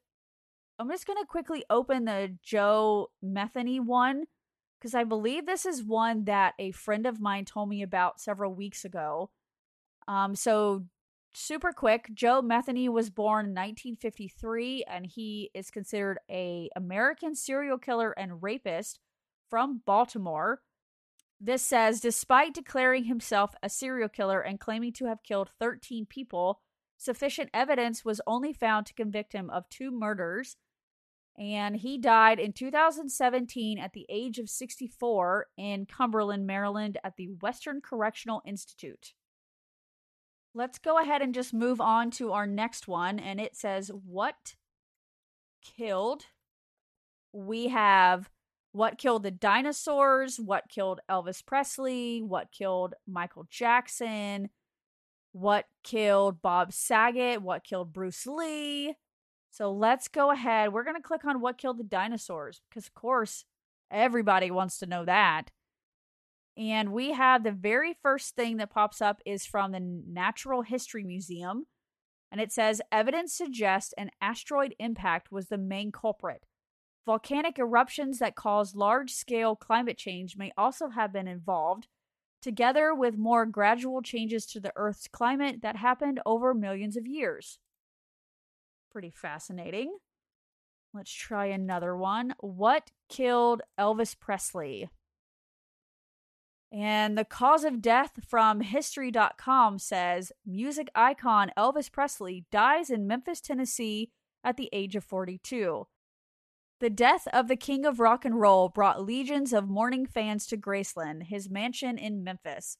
I'm 0.77 0.89
just 0.91 1.07
going 1.07 1.17
to 1.17 1.25
quickly 1.25 1.65
open 1.71 2.05
the 2.05 2.37
Joe 2.43 3.09
Metheny 3.25 3.83
one 3.83 4.25
because 4.79 4.93
I 4.93 5.05
believe 5.05 5.47
this 5.47 5.65
is 5.65 5.83
one 5.83 6.25
that 6.25 6.53
a 6.59 6.69
friend 6.69 7.07
of 7.07 7.19
mine 7.19 7.45
told 7.45 7.67
me 7.67 7.81
about 7.81 8.21
several 8.21 8.53
weeks 8.53 8.85
ago. 8.85 9.31
Um, 10.07 10.35
so 10.35 10.85
super 11.33 11.71
quick, 11.71 12.09
Joe 12.13 12.41
Metheny 12.41 12.89
was 12.89 13.09
born 13.09 13.45
in 13.45 13.51
1953 13.51 14.85
and 14.87 15.05
he 15.05 15.49
is 15.53 15.71
considered 15.71 16.19
a 16.29 16.69
American 16.75 17.35
serial 17.35 17.77
killer 17.77 18.11
and 18.11 18.41
rapist 18.41 18.99
from 19.49 19.81
Baltimore. 19.85 20.61
This 21.39 21.63
says 21.63 21.99
despite 21.99 22.53
declaring 22.53 23.05
himself 23.05 23.55
a 23.63 23.69
serial 23.69 24.09
killer 24.09 24.41
and 24.41 24.59
claiming 24.59 24.93
to 24.93 25.05
have 25.05 25.23
killed 25.23 25.51
13 25.59 26.05
people, 26.05 26.59
sufficient 26.97 27.49
evidence 27.53 28.05
was 28.05 28.21
only 28.27 28.53
found 28.53 28.85
to 28.85 28.93
convict 28.93 29.33
him 29.33 29.49
of 29.49 29.69
two 29.69 29.91
murders. 29.91 30.55
And 31.37 31.77
he 31.77 31.97
died 31.97 32.39
in 32.39 32.53
2017 32.53 33.79
at 33.79 33.93
the 33.93 34.05
age 34.09 34.37
of 34.37 34.49
64 34.49 35.47
in 35.57 35.85
Cumberland, 35.85 36.45
Maryland, 36.45 36.97
at 37.03 37.15
the 37.15 37.29
Western 37.41 37.81
Correctional 37.81 38.41
Institute. 38.45 39.13
Let's 40.53 40.79
go 40.79 40.99
ahead 40.99 41.21
and 41.21 41.33
just 41.33 41.53
move 41.53 41.79
on 41.79 42.11
to 42.11 42.31
our 42.33 42.45
next 42.45 42.87
one. 42.87 43.19
And 43.19 43.39
it 43.39 43.55
says, 43.55 43.89
What 43.89 44.55
killed? 45.61 46.25
We 47.33 47.69
have 47.69 48.29
what 48.73 48.97
killed 48.97 49.23
the 49.23 49.31
dinosaurs, 49.31 50.39
what 50.39 50.69
killed 50.69 50.99
Elvis 51.09 51.45
Presley, 51.45 52.21
what 52.21 52.51
killed 52.51 52.93
Michael 53.07 53.45
Jackson, 53.49 54.49
what 55.33 55.65
killed 55.83 56.41
Bob 56.41 56.73
Saget, 56.73 57.41
what 57.41 57.63
killed 57.63 57.93
Bruce 57.93 58.25
Lee. 58.25 58.95
So 59.51 59.71
let's 59.71 60.07
go 60.07 60.31
ahead. 60.31 60.71
We're 60.71 60.83
going 60.85 60.95
to 60.95 61.01
click 61.01 61.25
on 61.25 61.41
what 61.41 61.57
killed 61.57 61.77
the 61.77 61.83
dinosaurs 61.83 62.61
because, 62.69 62.87
of 62.87 62.93
course, 62.93 63.45
everybody 63.89 64.49
wants 64.49 64.79
to 64.79 64.85
know 64.85 65.03
that. 65.05 65.51
And 66.57 66.91
we 66.91 67.13
have 67.13 67.43
the 67.43 67.51
very 67.51 67.95
first 68.01 68.35
thing 68.35 68.57
that 68.57 68.71
pops 68.71 69.01
up 69.01 69.21
is 69.25 69.45
from 69.45 69.71
the 69.71 69.79
Natural 69.79 70.61
History 70.61 71.03
Museum. 71.03 71.65
And 72.31 72.39
it 72.39 72.51
says 72.51 72.81
evidence 72.91 73.33
suggests 73.33 73.93
an 73.97 74.11
asteroid 74.21 74.75
impact 74.79 75.31
was 75.31 75.47
the 75.47 75.57
main 75.57 75.91
culprit. 75.91 76.43
Volcanic 77.05 77.57
eruptions 77.57 78.19
that 78.19 78.35
cause 78.35 78.75
large 78.75 79.11
scale 79.11 79.55
climate 79.55 79.97
change 79.97 80.37
may 80.37 80.51
also 80.57 80.89
have 80.89 81.11
been 81.11 81.27
involved, 81.27 81.87
together 82.41 82.93
with 82.93 83.17
more 83.17 83.45
gradual 83.45 84.01
changes 84.01 84.45
to 84.45 84.59
the 84.59 84.71
Earth's 84.75 85.07
climate 85.07 85.61
that 85.61 85.77
happened 85.77 86.19
over 86.25 86.53
millions 86.53 86.95
of 86.95 87.07
years. 87.07 87.59
Pretty 88.91 89.09
fascinating. 89.09 89.97
Let's 90.93 91.11
try 91.11 91.47
another 91.47 91.95
one. 91.95 92.35
What 92.39 92.91
killed 93.09 93.61
Elvis 93.79 94.17
Presley? 94.19 94.89
And 96.71 97.17
the 97.17 97.25
cause 97.25 97.65
of 97.65 97.81
death 97.81 98.19
from 98.25 98.61
History.com 98.61 99.77
says 99.77 100.31
music 100.45 100.89
icon 100.95 101.51
Elvis 101.57 101.91
Presley 101.91 102.45
dies 102.49 102.89
in 102.89 103.07
Memphis, 103.07 103.41
Tennessee 103.41 104.11
at 104.43 104.55
the 104.55 104.69
age 104.71 104.95
of 104.95 105.03
42. 105.03 105.87
The 106.79 106.89
death 106.89 107.27
of 107.33 107.47
the 107.47 107.57
king 107.57 107.85
of 107.85 107.99
rock 107.99 108.25
and 108.25 108.39
roll 108.39 108.69
brought 108.69 109.05
legions 109.05 109.53
of 109.53 109.69
mourning 109.69 110.05
fans 110.05 110.47
to 110.47 110.57
Graceland, 110.57 111.23
his 111.23 111.49
mansion 111.49 111.97
in 111.97 112.23
Memphis. 112.23 112.77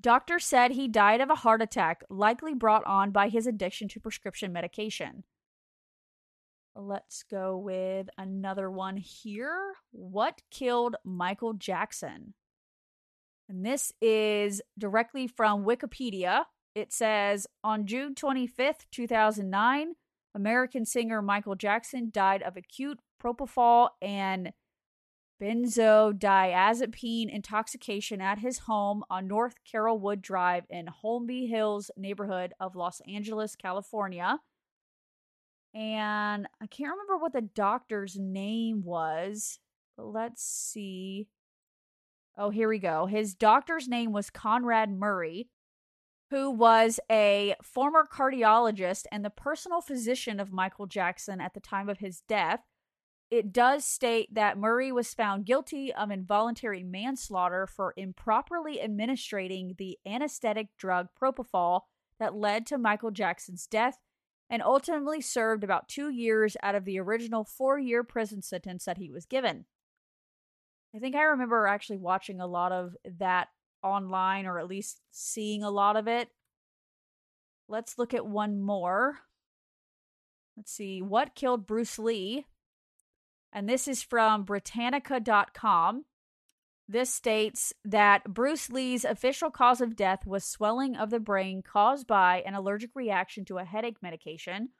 Doctors 0.00 0.44
said 0.44 0.70
he 0.70 0.88
died 0.88 1.20
of 1.20 1.28
a 1.28 1.36
heart 1.36 1.60
attack, 1.60 2.02
likely 2.08 2.54
brought 2.54 2.84
on 2.86 3.10
by 3.10 3.28
his 3.28 3.46
addiction 3.46 3.88
to 3.88 4.00
prescription 4.00 4.52
medication. 4.52 5.24
Let's 6.74 7.22
go 7.22 7.58
with 7.58 8.08
another 8.16 8.70
one 8.70 8.96
here. 8.96 9.74
What 9.90 10.40
killed 10.50 10.96
Michael 11.04 11.52
Jackson? 11.52 12.34
And 13.52 13.66
this 13.66 13.92
is 14.00 14.62
directly 14.78 15.26
from 15.26 15.66
Wikipedia. 15.66 16.44
It 16.74 16.90
says 16.90 17.46
on 17.62 17.84
June 17.84 18.14
25th, 18.14 18.86
2009, 18.90 19.92
American 20.34 20.86
singer 20.86 21.20
Michael 21.20 21.54
Jackson 21.54 22.08
died 22.10 22.42
of 22.42 22.56
acute 22.56 22.98
propofol 23.22 23.90
and 24.00 24.54
benzodiazepine 25.40 27.28
intoxication 27.28 28.22
at 28.22 28.38
his 28.38 28.60
home 28.60 29.04
on 29.10 29.28
North 29.28 29.56
Carolwood 29.70 30.22
Drive 30.22 30.64
in 30.70 30.86
Holmby 30.86 31.46
Hills 31.46 31.90
neighborhood 31.94 32.54
of 32.58 32.74
Los 32.74 33.02
Angeles, 33.06 33.54
California. 33.54 34.38
And 35.74 36.48
I 36.58 36.66
can't 36.68 36.92
remember 36.92 37.18
what 37.18 37.34
the 37.34 37.42
doctor's 37.42 38.16
name 38.18 38.82
was, 38.82 39.58
but 39.98 40.06
let's 40.06 40.42
see. 40.42 41.28
Oh, 42.36 42.50
here 42.50 42.68
we 42.68 42.78
go. 42.78 43.06
His 43.06 43.34
doctor's 43.34 43.88
name 43.88 44.12
was 44.12 44.30
Conrad 44.30 44.90
Murray, 44.90 45.48
who 46.30 46.50
was 46.50 46.98
a 47.10 47.54
former 47.62 48.08
cardiologist 48.10 49.04
and 49.12 49.24
the 49.24 49.30
personal 49.30 49.82
physician 49.82 50.40
of 50.40 50.52
Michael 50.52 50.86
Jackson 50.86 51.40
at 51.40 51.52
the 51.52 51.60
time 51.60 51.90
of 51.90 51.98
his 51.98 52.22
death. 52.22 52.60
It 53.30 53.52
does 53.52 53.84
state 53.84 54.34
that 54.34 54.58
Murray 54.58 54.92
was 54.92 55.14
found 55.14 55.46
guilty 55.46 55.92
of 55.92 56.10
involuntary 56.10 56.82
manslaughter 56.82 57.66
for 57.66 57.94
improperly 57.96 58.80
administering 58.80 59.74
the 59.78 59.98
anesthetic 60.06 60.68
drug 60.78 61.08
propofol 61.20 61.82
that 62.18 62.34
led 62.34 62.66
to 62.66 62.78
Michael 62.78 63.10
Jackson's 63.10 63.66
death 63.66 63.98
and 64.48 64.62
ultimately 64.62 65.20
served 65.20 65.64
about 65.64 65.88
two 65.88 66.10
years 66.10 66.56
out 66.62 66.74
of 66.74 66.84
the 66.84 66.98
original 66.98 67.44
four 67.44 67.78
year 67.78 68.04
prison 68.04 68.42
sentence 68.42 68.84
that 68.84 68.98
he 68.98 69.10
was 69.10 69.24
given. 69.24 69.64
I 70.94 70.98
think 70.98 71.16
I 71.16 71.22
remember 71.22 71.66
actually 71.66 71.98
watching 71.98 72.40
a 72.40 72.46
lot 72.46 72.72
of 72.72 72.94
that 73.18 73.48
online 73.82 74.46
or 74.46 74.58
at 74.58 74.68
least 74.68 75.00
seeing 75.10 75.62
a 75.62 75.70
lot 75.70 75.96
of 75.96 76.06
it. 76.06 76.28
Let's 77.68 77.98
look 77.98 78.12
at 78.12 78.26
one 78.26 78.60
more. 78.60 79.18
Let's 80.56 80.72
see. 80.72 81.00
What 81.00 81.34
killed 81.34 81.66
Bruce 81.66 81.98
Lee? 81.98 82.46
And 83.52 83.68
this 83.68 83.88
is 83.88 84.02
from 84.02 84.44
Britannica.com. 84.44 86.04
This 86.88 87.12
states 87.12 87.72
that 87.84 88.24
Bruce 88.24 88.68
Lee's 88.68 89.04
official 89.04 89.50
cause 89.50 89.80
of 89.80 89.96
death 89.96 90.26
was 90.26 90.44
swelling 90.44 90.96
of 90.96 91.10
the 91.10 91.20
brain 91.20 91.62
caused 91.62 92.06
by 92.06 92.42
an 92.44 92.54
allergic 92.54 92.90
reaction 92.94 93.44
to 93.46 93.58
a 93.58 93.64
headache 93.64 94.02
medication, 94.02 94.70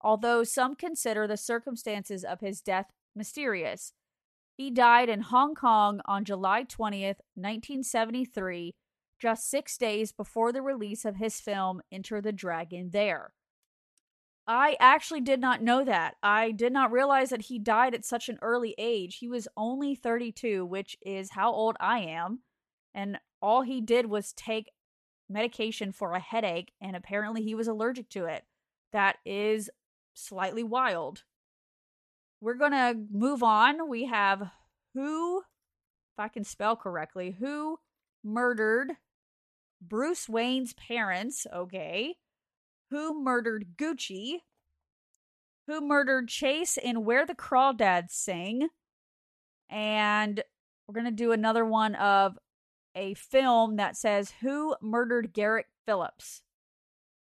although 0.00 0.42
some 0.42 0.74
consider 0.74 1.28
the 1.28 1.36
circumstances 1.36 2.24
of 2.24 2.40
his 2.40 2.60
death 2.60 2.86
mysterious. 3.14 3.92
He 4.60 4.70
died 4.70 5.08
in 5.08 5.22
Hong 5.22 5.54
Kong 5.54 6.02
on 6.04 6.26
July 6.26 6.64
20th, 6.64 7.16
1973, 7.34 8.74
just 9.18 9.48
six 9.48 9.78
days 9.78 10.12
before 10.12 10.52
the 10.52 10.60
release 10.60 11.06
of 11.06 11.16
his 11.16 11.40
film 11.40 11.80
Enter 11.90 12.20
the 12.20 12.30
Dragon 12.30 12.90
there. 12.92 13.32
I 14.46 14.76
actually 14.78 15.22
did 15.22 15.40
not 15.40 15.62
know 15.62 15.82
that. 15.86 16.16
I 16.22 16.50
did 16.50 16.74
not 16.74 16.92
realize 16.92 17.30
that 17.30 17.46
he 17.46 17.58
died 17.58 17.94
at 17.94 18.04
such 18.04 18.28
an 18.28 18.36
early 18.42 18.74
age. 18.76 19.16
He 19.20 19.28
was 19.28 19.48
only 19.56 19.94
32, 19.94 20.66
which 20.66 20.94
is 21.00 21.30
how 21.30 21.50
old 21.50 21.78
I 21.80 22.00
am. 22.00 22.40
And 22.94 23.18
all 23.40 23.62
he 23.62 23.80
did 23.80 24.10
was 24.10 24.34
take 24.34 24.72
medication 25.26 25.90
for 25.90 26.12
a 26.12 26.20
headache, 26.20 26.72
and 26.82 26.94
apparently 26.94 27.42
he 27.42 27.54
was 27.54 27.66
allergic 27.66 28.10
to 28.10 28.26
it. 28.26 28.44
That 28.92 29.16
is 29.24 29.70
slightly 30.12 30.62
wild. 30.62 31.22
We're 32.40 32.54
going 32.54 32.72
to 32.72 32.96
move 33.10 33.42
on. 33.42 33.88
We 33.88 34.06
have 34.06 34.50
who, 34.94 35.40
if 35.40 36.18
I 36.18 36.28
can 36.28 36.44
spell 36.44 36.76
correctly, 36.76 37.36
who 37.38 37.78
murdered 38.24 38.92
Bruce 39.80 40.28
Wayne's 40.28 40.72
parents. 40.74 41.46
Okay 41.52 42.16
who 42.90 43.22
murdered 43.22 43.76
Gucci, 43.76 44.40
who 45.66 45.80
murdered 45.80 46.28
Chase 46.28 46.76
and 46.76 47.04
Where 47.04 47.24
the 47.24 47.34
Crawdads 47.34 48.10
Sing. 48.10 48.68
And 49.68 50.42
we're 50.86 50.94
going 50.94 51.04
to 51.04 51.12
do 51.12 51.32
another 51.32 51.64
one 51.64 51.94
of 51.94 52.36
a 52.94 53.14
film 53.14 53.76
that 53.76 53.96
says 53.96 54.34
Who 54.40 54.74
Murdered 54.82 55.32
Garrett 55.32 55.66
Phillips. 55.86 56.42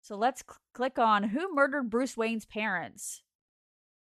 So 0.02 0.16
let's 0.16 0.44
cl- 0.48 0.58
click 0.72 0.98
on 0.98 1.24
Who 1.24 1.52
Murdered 1.52 1.90
Bruce 1.90 2.16
Wayne's 2.16 2.46
Parents. 2.46 3.22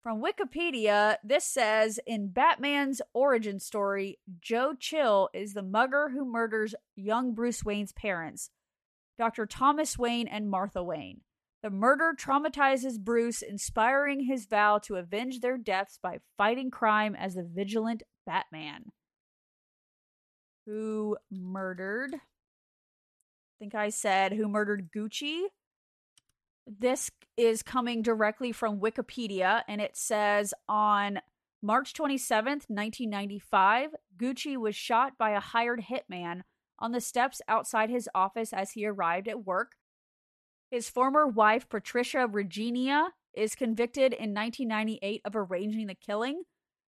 From 0.09 0.23
Wikipedia, 0.23 1.17
this 1.23 1.45
says 1.45 2.01
in 2.07 2.29
Batman's 2.29 3.03
origin 3.13 3.61
story, 3.61 4.19
Joe 4.41 4.73
Chill 4.73 5.29
is 5.35 5.53
the 5.53 5.61
mugger 5.63 6.09
who 6.09 6.25
murders 6.25 6.75
young 6.97 7.35
Bruce 7.35 7.63
Wayne's 7.63 7.93
parents, 7.93 8.49
Dr. 9.19 9.45
Thomas 9.45 9.99
Wayne 9.99 10.27
and 10.27 10.49
Martha 10.49 10.83
Wayne. 10.83 11.21
The 11.63 11.69
murder 11.69 12.15
traumatizes 12.19 12.99
Bruce, 12.99 13.43
inspiring 13.43 14.21
his 14.21 14.47
vow 14.47 14.79
to 14.85 14.97
avenge 14.97 15.41
their 15.41 15.59
deaths 15.59 15.99
by 16.03 16.21
fighting 16.39 16.71
crime 16.71 17.15
as 17.15 17.37
a 17.37 17.43
vigilant 17.43 18.03
Batman. 18.25 18.87
Who 20.65 21.19
murdered? 21.31 22.15
I 22.15 22.19
think 23.59 23.75
I 23.75 23.91
said 23.91 24.33
who 24.33 24.49
murdered 24.49 24.89
Gucci. 24.91 25.49
This 26.69 27.11
is 27.37 27.63
coming 27.63 28.03
directly 28.03 28.53
from 28.53 28.81
Wikipedia, 28.81 29.63
and 29.67 29.81
it 29.81 29.97
says 29.97 30.53
on 30.69 31.21
March 31.63 31.95
27th, 31.95 32.69
1995, 32.69 33.91
Gucci 34.17 34.57
was 34.57 34.77
shot 34.77 35.15
by 35.19 35.31
a 35.31 35.41
hired 35.41 35.87
hitman 35.91 36.43
on 36.79 36.93
the 36.93 37.01
steps 37.01 37.41
outside 37.49 37.89
his 37.89 38.09
office 38.15 38.53
as 38.53 38.73
he 38.73 38.87
arrived 38.87 39.29
at 39.29 39.45
work 39.45 39.73
his 40.71 40.91
former 40.91 41.27
wife, 41.27 41.69
Patricia 41.69 42.29
Reggiani, 42.29 43.09
is 43.35 43.55
convicted 43.55 44.13
in 44.13 44.35
1998 44.35 45.23
of 45.25 45.35
arranging 45.35 45.87
the 45.87 45.95
killing. 45.95 46.43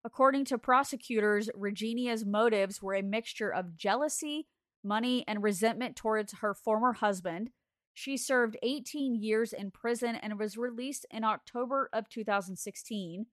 According 0.03 0.45
to 0.45 0.57
prosecutors, 0.57 1.49
Reggiani's 1.57 2.25
motives 2.25 2.81
were 2.81 2.93
a 2.93 3.01
mixture 3.01 3.49
of 3.49 3.75
jealousy, 3.75 4.47
money, 4.83 5.25
and 5.27 5.43
resentment 5.43 5.95
towards 5.95 6.33
her 6.39 6.53
former 6.53 6.93
husband. 6.93 7.49
She 7.95 8.15
served 8.15 8.57
18 8.61 9.15
years 9.15 9.53
in 9.53 9.71
prison 9.71 10.15
and 10.15 10.37
was 10.37 10.55
released 10.55 11.07
in 11.09 11.23
October 11.23 11.89
of 11.91 12.07
2016. 12.09 13.25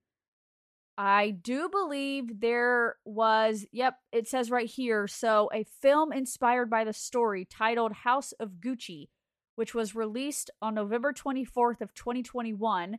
I 0.96 1.30
do 1.30 1.68
believe 1.68 2.40
there 2.40 2.96
was, 3.04 3.66
yep, 3.72 3.96
it 4.10 4.26
says 4.26 4.50
right 4.50 4.68
here. 4.68 5.06
So, 5.06 5.50
a 5.52 5.64
film 5.64 6.12
inspired 6.12 6.70
by 6.70 6.84
the 6.84 6.92
story 6.94 7.44
titled 7.44 7.92
House 7.92 8.32
of 8.32 8.60
Gucci 8.60 9.08
which 9.54 9.74
was 9.74 9.94
released 9.94 10.50
on 10.60 10.74
November 10.74 11.12
24th 11.12 11.80
of 11.80 11.94
2021, 11.94 12.98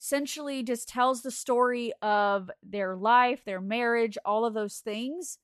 essentially 0.00 0.62
just 0.62 0.88
tells 0.88 1.22
the 1.22 1.30
story 1.30 1.92
of 2.02 2.50
their 2.62 2.96
life, 2.96 3.44
their 3.44 3.60
marriage, 3.60 4.16
all 4.24 4.44
of 4.44 4.54
those 4.54 4.78
things. 4.78 5.38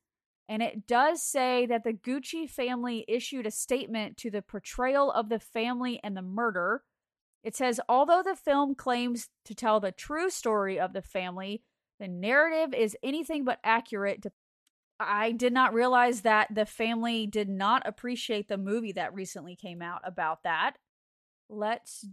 And 0.49 0.63
it 0.63 0.87
does 0.87 1.23
say 1.23 1.67
that 1.67 1.85
the 1.85 1.93
Gucci 1.93 2.49
family 2.49 3.05
issued 3.07 3.47
a 3.47 3.51
statement 3.51 4.17
to 4.19 4.31
the 4.31 4.43
portrayal 4.43 5.13
of 5.13 5.29
the 5.29 5.39
family 5.39 6.01
and 6.03 6.17
the 6.17 6.23
murder. 6.23 6.83
It 7.45 7.55
says, 7.55 7.81
although 7.89 8.23
the 8.23 8.35
film 8.35 8.75
claims 8.75 9.29
to 9.45 9.55
tell 9.55 9.79
the 9.79 9.93
true 9.93 10.31
story 10.31 10.81
of 10.81 10.93
the 10.93 11.03
family, 11.03 11.63
the 12.01 12.09
narrative 12.09 12.73
is 12.73 12.97
anything 13.03 13.45
but 13.45 13.59
accurate 13.63 14.25
I 15.01 15.33
did 15.33 15.53
not 15.53 15.75
realize 15.75 16.23
that 16.23 16.53
the 16.53 16.67
family 16.67 17.27
did 17.27 17.49
not 17.49 17.83
appreciate 17.87 18.49
the 18.49 18.59
movie 18.59 18.93
that 18.93 19.15
recently 19.15 19.55
came 19.55 19.81
out 19.81 20.01
about 20.05 20.43
that. 20.43 20.75
Let's 21.49 22.05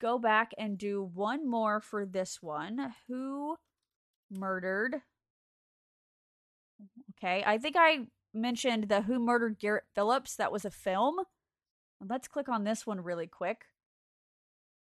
go 0.00 0.18
back 0.18 0.52
and 0.58 0.76
do 0.76 1.02
one 1.02 1.48
more 1.48 1.80
for 1.80 2.04
this 2.04 2.42
one. 2.42 2.94
Who 3.08 3.56
murdered? 4.30 4.96
Okay, 7.22 7.44
I 7.46 7.58
think 7.58 7.76
I 7.78 8.06
mentioned 8.32 8.88
the 8.88 9.02
Who 9.02 9.18
Murdered 9.18 9.58
Garrett 9.58 9.84
Phillips. 9.94 10.36
That 10.36 10.52
was 10.52 10.64
a 10.64 10.70
film. 10.70 11.16
Let's 12.00 12.28
click 12.28 12.48
on 12.48 12.64
this 12.64 12.86
one 12.86 13.02
really 13.02 13.26
quick. 13.26 13.66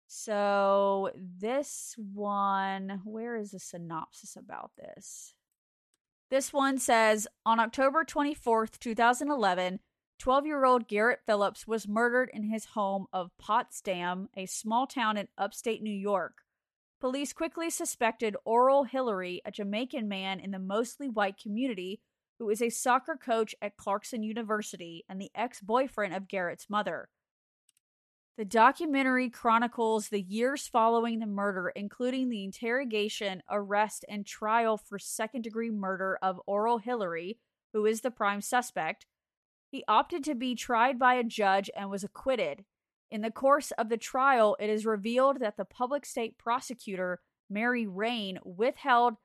So, 0.07 1.11
this 1.15 1.95
one, 1.97 3.01
where 3.05 3.37
is 3.37 3.51
the 3.51 3.59
synopsis 3.59 4.35
about 4.35 4.71
this? 4.77 5.33
This 6.29 6.51
one 6.51 6.77
says 6.77 7.25
On 7.45 7.59
October 7.59 8.03
24th, 8.03 8.79
2011, 8.79 9.79
12 10.19 10.45
year 10.45 10.65
old 10.65 10.89
Garrett 10.89 11.21
Phillips 11.25 11.65
was 11.65 11.87
murdered 11.87 12.29
in 12.33 12.43
his 12.43 12.65
home 12.65 13.05
of 13.13 13.31
Potsdam, 13.37 14.27
a 14.35 14.45
small 14.45 14.87
town 14.87 15.15
in 15.15 15.29
upstate 15.37 15.81
New 15.81 15.89
York. 15.89 16.39
Police 16.99 17.31
quickly 17.31 17.69
suspected 17.69 18.35
Oral 18.43 18.83
Hillary, 18.83 19.41
a 19.45 19.51
Jamaican 19.51 20.09
man 20.09 20.39
in 20.41 20.51
the 20.51 20.59
mostly 20.59 21.07
white 21.07 21.37
community 21.41 22.01
who 22.39 22.49
is 22.49 22.61
a 22.61 22.69
soccer 22.69 23.15
coach 23.15 23.55
at 23.61 23.77
Clarkson 23.77 24.23
University 24.23 25.05
and 25.07 25.19
the 25.19 25.31
ex 25.35 25.61
boyfriend 25.61 26.13
of 26.13 26.27
Garrett's 26.27 26.69
mother. 26.69 27.09
The 28.37 28.45
documentary 28.45 29.29
chronicles 29.29 30.09
the 30.09 30.21
years 30.21 30.67
following 30.67 31.19
the 31.19 31.25
murder, 31.25 31.71
including 31.73 32.27
the 32.27 32.43
interrogation, 32.43 33.41
arrest, 33.49 34.03
and 34.09 34.25
trial 34.25 34.77
for 34.77 34.99
second 34.99 35.43
degree 35.43 35.71
murder 35.71 36.19
of 36.21 36.41
Oral 36.45 36.79
Hillary, 36.79 37.39
who 37.71 37.85
is 37.85 38.01
the 38.01 38.11
prime 38.11 38.41
suspect. 38.41 39.05
He 39.71 39.85
opted 39.87 40.25
to 40.25 40.35
be 40.35 40.53
tried 40.53 40.99
by 40.99 41.13
a 41.13 41.23
judge 41.23 41.69
and 41.77 41.89
was 41.89 42.03
acquitted. 42.03 42.65
In 43.09 43.21
the 43.21 43.31
course 43.31 43.71
of 43.71 43.87
the 43.87 43.97
trial, 43.97 44.57
it 44.59 44.69
is 44.69 44.85
revealed 44.85 45.39
that 45.39 45.55
the 45.55 45.63
public 45.63 46.05
state 46.05 46.37
prosecutor, 46.37 47.21
Mary 47.49 47.87
Rain, 47.87 48.39
withheld 48.43 49.15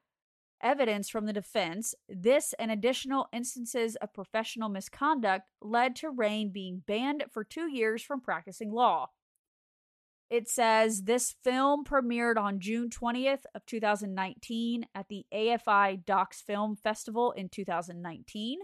evidence 0.62 1.08
from 1.08 1.26
the 1.26 1.32
defense. 1.32 1.94
This 2.08 2.54
and 2.58 2.70
additional 2.70 3.28
instances 3.32 3.96
of 3.96 4.14
professional 4.14 4.68
misconduct 4.68 5.46
led 5.60 5.96
to 5.96 6.10
Rain 6.10 6.50
being 6.50 6.82
banned 6.86 7.24
for 7.30 7.44
two 7.44 7.70
years 7.70 8.02
from 8.02 8.20
practicing 8.20 8.70
law. 8.70 9.08
It 10.30 10.48
says 10.48 11.02
this 11.02 11.34
film 11.42 11.84
premiered 11.84 12.38
on 12.38 12.60
June 12.60 12.88
20th 12.88 13.42
of 13.54 13.66
2019 13.66 14.86
at 14.94 15.08
the 15.08 15.26
AFI 15.34 16.04
Docs 16.04 16.42
Film 16.42 16.76
Festival 16.76 17.32
in 17.32 17.48
2019 17.48 18.60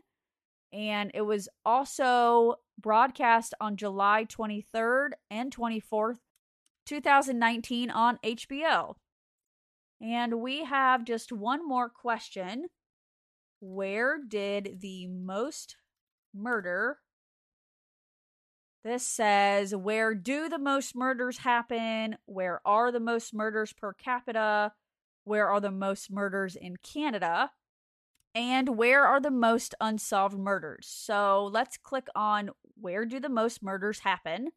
and 0.72 1.10
it 1.14 1.22
was 1.22 1.48
also 1.64 2.56
broadcast 2.78 3.54
on 3.60 3.76
July 3.76 4.26
23rd 4.26 5.10
and 5.30 5.54
24th, 5.54 6.18
2019 6.84 7.90
on 7.90 8.18
HBO. 8.22 8.94
And 10.00 10.40
we 10.40 10.64
have 10.64 11.04
just 11.04 11.32
one 11.32 11.66
more 11.66 11.88
question. 11.88 12.66
Where 13.60 14.18
did 14.18 14.80
the 14.80 15.06
most 15.06 15.76
murder 16.34 16.98
this 18.86 19.04
says, 19.04 19.74
Where 19.74 20.14
do 20.14 20.48
the 20.48 20.60
most 20.60 20.94
murders 20.94 21.38
happen? 21.38 22.18
Where 22.24 22.60
are 22.64 22.92
the 22.92 23.00
most 23.00 23.34
murders 23.34 23.72
per 23.72 23.92
capita? 23.92 24.74
Where 25.24 25.48
are 25.48 25.60
the 25.60 25.72
most 25.72 26.08
murders 26.08 26.54
in 26.54 26.76
Canada? 26.76 27.50
And 28.32 28.76
where 28.76 29.04
are 29.04 29.20
the 29.20 29.32
most 29.32 29.74
unsolved 29.80 30.38
murders? 30.38 30.86
So 30.88 31.50
let's 31.52 31.76
click 31.76 32.06
on 32.14 32.50
Where 32.80 33.04
do 33.06 33.18
the 33.18 33.28
most 33.28 33.60
murders 33.60 34.00
happen? 34.00 34.50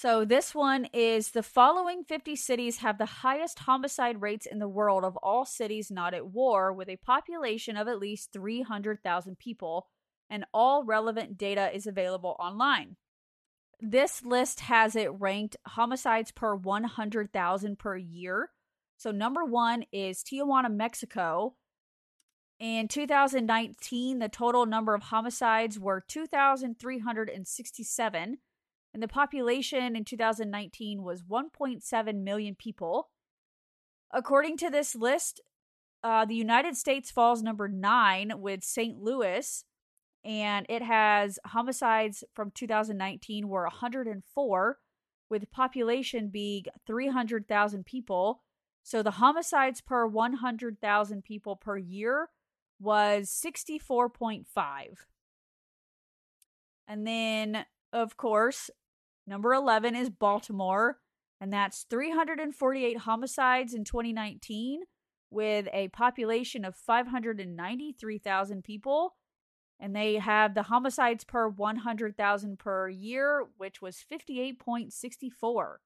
So 0.00 0.24
this 0.24 0.54
one 0.54 0.84
is 0.92 1.32
the 1.32 1.42
following 1.42 2.04
50 2.04 2.36
cities 2.36 2.76
have 2.76 2.98
the 2.98 3.04
highest 3.04 3.58
homicide 3.58 4.22
rates 4.22 4.46
in 4.46 4.60
the 4.60 4.68
world 4.68 5.02
of 5.02 5.16
all 5.16 5.44
cities 5.44 5.90
not 5.90 6.14
at 6.14 6.28
war, 6.28 6.72
with 6.72 6.88
a 6.88 6.98
population 6.98 7.76
of 7.76 7.88
at 7.88 7.98
least 7.98 8.32
300,000 8.32 9.40
people, 9.40 9.88
and 10.30 10.44
all 10.54 10.84
relevant 10.84 11.36
data 11.36 11.74
is 11.74 11.88
available 11.88 12.36
online. 12.38 12.94
This 13.80 14.24
list 14.24 14.60
has 14.60 14.94
it 14.94 15.10
ranked 15.10 15.56
homicides 15.66 16.30
per 16.30 16.54
100,000 16.54 17.76
per 17.76 17.96
year. 17.96 18.50
So, 18.98 19.10
number 19.10 19.44
one 19.44 19.82
is 19.90 20.22
Tijuana, 20.22 20.72
Mexico. 20.72 21.56
In 22.60 22.86
2019, 22.86 24.20
the 24.20 24.28
total 24.28 24.64
number 24.64 24.94
of 24.94 25.02
homicides 25.02 25.76
were 25.76 26.04
2,367, 26.06 28.38
and 28.98 29.02
the 29.04 29.06
population 29.06 29.94
in 29.94 30.04
2019 30.04 31.04
was 31.04 31.22
1.7 31.22 32.22
million 32.24 32.56
people. 32.56 33.10
According 34.12 34.56
to 34.56 34.70
this 34.70 34.96
list, 34.96 35.40
uh, 36.02 36.24
the 36.24 36.34
United 36.34 36.76
States 36.76 37.08
falls 37.08 37.40
number 37.40 37.68
nine 37.68 38.32
with 38.38 38.64
St. 38.64 39.00
Louis 39.00 39.64
and 40.24 40.66
it 40.68 40.82
has 40.82 41.38
homicides 41.46 42.24
from 42.34 42.50
2019 42.50 43.46
were 43.46 43.62
104 43.62 44.78
with 45.30 45.50
population 45.52 46.28
being 46.28 46.64
300,000 46.84 47.86
people. 47.86 48.42
So 48.82 49.04
the 49.04 49.12
homicides 49.12 49.80
per 49.80 50.08
100,000 50.08 51.22
people 51.22 51.54
per 51.54 51.76
year 51.76 52.30
was 52.80 53.30
64.5. 53.30 54.46
And 56.88 57.06
then 57.06 57.64
of 57.92 58.16
course, 58.16 58.70
number 59.28 59.52
11 59.52 59.94
is 59.94 60.10
Baltimore 60.10 60.98
and 61.40 61.52
that's 61.52 61.86
348 61.88 62.98
homicides 62.98 63.74
in 63.74 63.84
2019 63.84 64.80
with 65.30 65.68
a 65.72 65.88
population 65.88 66.64
of 66.64 66.74
593,000 66.74 68.64
people 68.64 69.14
and 69.80 69.94
they 69.94 70.14
have 70.14 70.54
the 70.54 70.64
homicides 70.64 71.24
per 71.24 71.48
100,000 71.48 72.58
per 72.58 72.88
year, 72.88 73.46
which 73.56 73.80
was 73.80 74.04
58.64. 74.10 75.76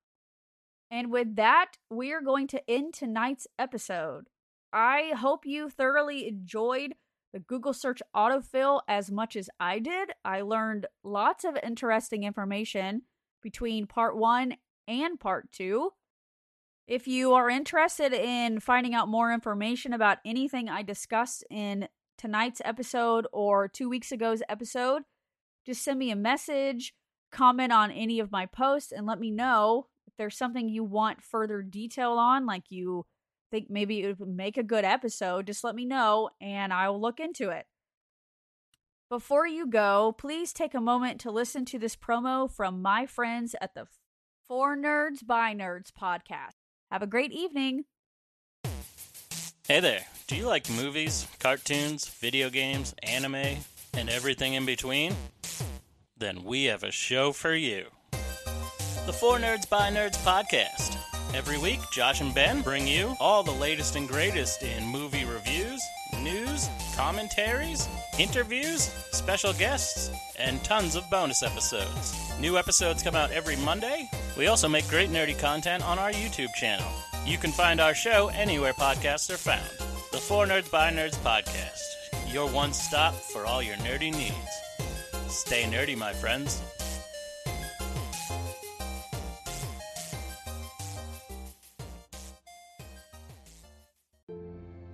And 0.91 1.11
with 1.11 1.37
that, 1.37 1.73
we 1.91 2.13
are 2.13 2.23
going 2.23 2.47
to 2.49 2.71
end 2.71 2.95
tonight's 2.95 3.47
episode. 3.59 4.29
I 4.73 5.13
hope 5.17 5.45
you 5.45 5.69
thoroughly 5.69 6.27
enjoyed 6.27 6.95
the 7.33 7.41
Google 7.41 7.73
search 7.73 8.03
autofill 8.15 8.81
as 8.89 9.11
much 9.11 9.37
as 9.37 9.49
I 9.59 9.79
did. 9.79 10.13
I 10.25 10.43
learned 10.43 10.87
lots 11.03 11.45
of 11.45 11.59
interesting 11.63 12.25
information 12.25 13.03
between 13.43 13.87
part 13.87 14.17
one 14.17 14.57
and 14.89 15.19
part 15.19 15.51
two. 15.53 15.91
If 16.87 17.07
you 17.07 17.33
are 17.35 17.49
interested 17.49 18.13
in 18.13 18.61
finding 18.61 18.95
out 18.95 19.09
more 19.09 19.33
information 19.33 19.93
about 19.93 20.19
anything 20.25 20.69
I 20.69 20.83
discussed 20.83 21.45
in 21.51 21.89
tonight's 22.19 22.61
episode 22.65 23.27
or 23.33 23.69
two 23.69 23.89
weeks 23.89 24.13
ago's 24.13 24.43
episode, 24.49 25.03
just 25.65 25.85
send 25.85 25.99
me 25.99 26.11
a 26.11 26.17
message, 26.17 26.93
comment 27.31 27.73
on 27.73 27.91
any 27.91 28.19
of 28.19 28.33
my 28.33 28.47
posts, 28.47 28.93
and 28.93 29.07
let 29.07 29.21
me 29.21 29.31
know 29.31 29.87
if 30.07 30.15
there's 30.17 30.37
something 30.37 30.69
you 30.69 30.85
want 30.85 31.23
further 31.23 31.63
detail 31.63 32.13
on, 32.13 32.47
like 32.47 32.65
you 32.71 33.07
think 33.51 33.71
maybe 33.71 34.01
it 34.01 34.19
would 34.19 34.29
make 34.29 34.57
a 34.57 34.63
good 34.63 34.85
episode. 34.85 35.47
Just 35.47 35.63
let 35.63 35.75
me 35.75 35.85
know 35.85 36.31
and 36.41 36.73
I 36.73 36.89
will 36.89 37.01
look 37.01 37.21
into 37.21 37.51
it. 37.51 37.67
Before 39.13 39.47
you 39.47 39.67
go, 39.67 40.15
please 40.17 40.55
take 40.55 40.73
a 40.73 40.81
moment 40.81 41.21
to 41.21 41.31
listen 41.31 41.67
to 41.67 41.79
this 41.79 41.95
promo 41.95 42.51
from 42.51 42.81
my 42.81 43.05
friends 43.05 43.55
at 43.61 43.75
the 43.75 43.87
For 44.49 44.75
Nerds 44.75 45.27
by 45.27 45.55
Nerds 45.55 45.93
podcast. 45.93 46.55
Have 46.91 47.03
a 47.03 47.07
great 47.07 47.31
evening. 47.31 47.85
Hey 49.69 49.81
there. 49.81 50.01
Do 50.29 50.37
you 50.37 50.47
like 50.47 50.71
movies, 50.71 51.27
cartoons, 51.41 52.09
video 52.09 52.49
games, 52.49 52.95
anime, 53.03 53.59
and 53.93 54.09
everything 54.09 54.55
in 54.55 54.65
between? 54.65 55.15
Then 56.17 56.43
we 56.43 56.65
have 56.65 56.83
a 56.83 56.91
show 56.91 57.33
for 57.33 57.55
you. 57.55 57.89
The 58.13 59.13
For 59.13 59.37
Nerds 59.37 59.69
by 59.69 59.91
Nerds 59.91 60.17
podcast. 60.25 60.97
Every 61.35 61.59
week, 61.59 61.81
Josh 61.93 62.23
and 62.23 62.35
Ben 62.35 62.63
bring 62.63 62.87
you 62.87 63.15
all 63.21 63.43
the 63.43 63.53
latest 63.53 63.95
and 63.95 64.09
greatest 64.09 64.63
in 64.63 64.87
movie 64.87 65.22
commentaries, 66.97 67.89
interviews, 68.19 68.83
special 69.13 69.53
guests, 69.53 70.11
and 70.39 70.63
tons 70.65 70.97
of 70.97 71.09
bonus 71.11 71.43
episodes. 71.43 72.15
New 72.41 72.59
episodes 72.59 73.03
come 73.03 73.15
out 73.15 73.31
every 73.31 73.57
Monday. 73.57 74.09
We 74.37 74.47
also 74.47 74.69
make 74.69 74.89
great 74.89 75.11
nerdy 75.11 75.39
content 75.39 75.85
on 75.85 75.99
our 75.99 76.13
YouTube 76.13 76.53
channel. 76.55 76.87
You 77.25 77.39
can 77.39 77.53
find 77.53 77.81
our 77.81 77.95
show 77.95 78.29
anywhere 78.35 78.73
podcasts 78.73 79.31
are 79.31 79.37
found. 79.37 79.71
The 80.13 80.19
For 80.19 80.47
Nerds 80.47 80.71
by 80.71 80.91
Nerds 80.91 81.17
podcast, 81.17 82.33
your 82.33 82.49
one 82.49 82.73
stop 82.73 83.15
for 83.15 83.47
all 83.47 83.63
your 83.63 83.77
nerdy 83.77 84.13
needs. 84.13 84.35
Stay 85.29 85.63
nerdy, 85.65 85.97
my 85.97 86.13
friends. 86.13 86.61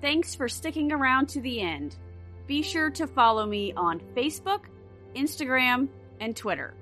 Thanks 0.01 0.35
for 0.35 0.49
sticking 0.49 0.93
around 0.93 1.29
to 1.31 1.41
the 1.41 1.61
end. 1.61 1.97
Be 2.47 2.63
sure 2.63 2.91
to 2.91 3.07
follow 3.07 3.45
me 3.45 3.73
on 3.73 4.01
Facebook, 4.17 4.61
Instagram, 5.17 5.89
and 6.21 6.37
Twitter. 6.37 6.75